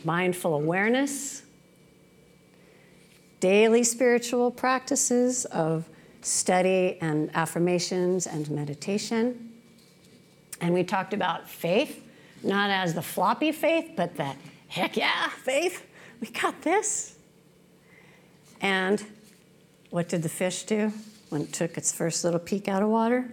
mindful 0.05 0.53
awareness, 0.53 1.43
daily 3.41 3.83
spiritual 3.83 4.49
practices 4.49 5.43
of 5.45 5.85
study 6.21 6.97
and 7.01 7.29
affirmations 7.35 8.25
and 8.25 8.49
meditation. 8.49 9.51
And 10.61 10.73
we 10.73 10.85
talked 10.85 11.13
about 11.13 11.49
faith, 11.49 12.01
not 12.41 12.69
as 12.69 12.93
the 12.93 13.01
floppy 13.01 13.51
faith, 13.51 13.91
but 13.97 14.15
the 14.15 14.33
heck 14.69 14.95
yeah, 14.95 15.27
faith, 15.27 15.85
we 16.21 16.27
got 16.27 16.61
this. 16.61 17.17
And 18.61 19.03
what 19.89 20.07
did 20.07 20.23
the 20.23 20.29
fish 20.29 20.63
do 20.63 20.93
when 21.27 21.41
it 21.41 21.51
took 21.51 21.77
its 21.77 21.91
first 21.91 22.23
little 22.23 22.39
peek 22.39 22.69
out 22.69 22.81
of 22.81 22.87
water? 22.87 23.29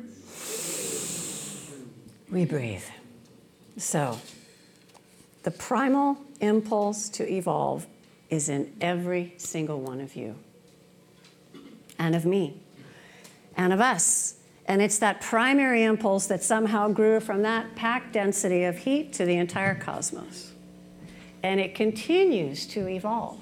We 2.31 2.45
breathe. 2.45 2.85
So, 3.77 4.19
the 5.43 5.51
primal 5.51 6.19
impulse 6.41 7.09
to 7.11 7.29
evolve 7.29 7.87
is 8.29 8.49
in 8.49 8.73
every 8.81 9.35
single 9.37 9.81
one 9.81 10.01
of 10.01 10.15
you, 10.15 10.37
and 11.99 12.15
of 12.15 12.25
me, 12.25 12.61
and 13.57 13.73
of 13.73 13.81
us. 13.81 14.35
And 14.67 14.81
it's 14.81 14.99
that 15.01 15.21
primary 15.21 15.83
impulse 15.83 16.29
that 16.29 16.45
somehow 16.45 16.89
grew 16.89 17.19
from 17.19 17.43
that 17.43 17.75
packed 17.75 18.13
density 18.13 18.65
of 18.65 18.79
heat 18.79 19.13
to 19.15 19.25
the 19.25 19.37
entire 19.37 19.75
cosmos. 19.75 20.53
And 21.43 21.59
it 21.59 21.75
continues 21.75 22.67
to 22.69 22.87
evolve. 22.87 23.41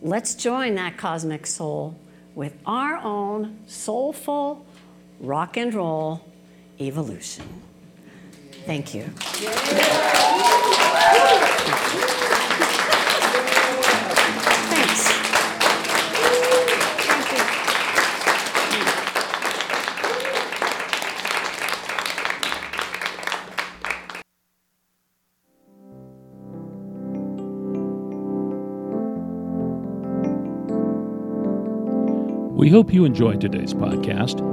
Let's 0.00 0.36
join 0.36 0.76
that 0.76 0.96
cosmic 0.96 1.46
soul 1.46 1.98
with 2.36 2.54
our 2.64 2.98
own 2.98 3.58
soulful 3.66 4.64
rock 5.18 5.56
and 5.56 5.74
roll 5.74 6.27
evolution. 6.80 7.44
Thank 8.66 8.94
you. 8.94 9.10
We 32.68 32.72
hope 32.72 32.92
you 32.92 33.06
enjoyed 33.06 33.40
today's 33.40 33.72
podcast. 33.72 34.44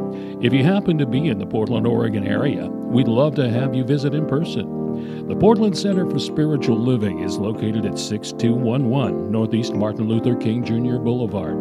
If 0.42 0.54
you 0.54 0.64
happen 0.64 0.98
to 1.00 1.06
be 1.06 1.28
in 1.28 1.38
the 1.38 1.46
Portland, 1.46 1.86
Oregon 1.86 2.26
area, 2.26 2.68
we'd 2.68 3.10
love 3.10 3.36
to 3.36 3.50
have 3.50 3.76
you 3.76 3.84
visit 3.84 4.16
in 4.16 4.26
person. 4.26 5.28
The 5.28 5.36
Portland 5.36 5.78
Center 5.78 6.10
for 6.10 6.18
Spiritual 6.18 6.78
Living 6.78 7.20
is 7.20 7.38
located 7.38 7.86
at 7.86 8.00
6211 8.00 9.30
Northeast 9.30 9.74
Martin 9.74 10.08
Luther 10.08 10.34
King 10.34 10.64
Jr. 10.64 10.96
Boulevard. 10.96 11.56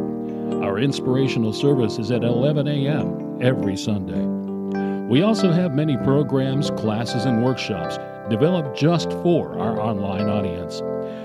Our 0.62 0.78
inspirational 0.78 1.52
service 1.52 1.98
is 1.98 2.12
at 2.12 2.22
11 2.22 2.68
a.m. 2.68 3.42
every 3.42 3.76
Sunday. 3.76 4.24
We 5.08 5.24
also 5.24 5.50
have 5.50 5.74
many 5.74 5.96
programs, 6.04 6.70
classes, 6.70 7.24
and 7.24 7.42
workshops 7.42 7.98
developed 8.30 8.78
just 8.78 9.10
for 9.24 9.58
our 9.58 9.80
online 9.80 10.28
audience. 10.28 10.78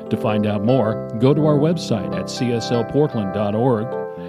To 0.09 0.17
find 0.19 0.47
out 0.47 0.65
more, 0.65 1.07
go 1.19 1.35
to 1.35 1.45
our 1.45 1.59
website 1.59 2.15
at 2.15 2.25
cslportland.org 2.25 4.08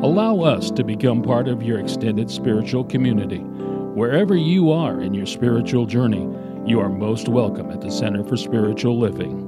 Allow 0.00 0.42
us 0.42 0.70
to 0.70 0.84
become 0.84 1.22
part 1.22 1.48
of 1.48 1.60
your 1.60 1.80
extended 1.80 2.30
spiritual 2.30 2.84
community. 2.84 3.40
Wherever 3.40 4.36
you 4.36 4.70
are 4.70 5.00
in 5.00 5.12
your 5.12 5.26
spiritual 5.26 5.86
journey, 5.86 6.24
you 6.64 6.78
are 6.78 6.88
most 6.88 7.28
welcome 7.28 7.72
at 7.72 7.80
the 7.80 7.90
Center 7.90 8.22
for 8.22 8.36
Spiritual 8.36 8.96
Living. 8.96 9.47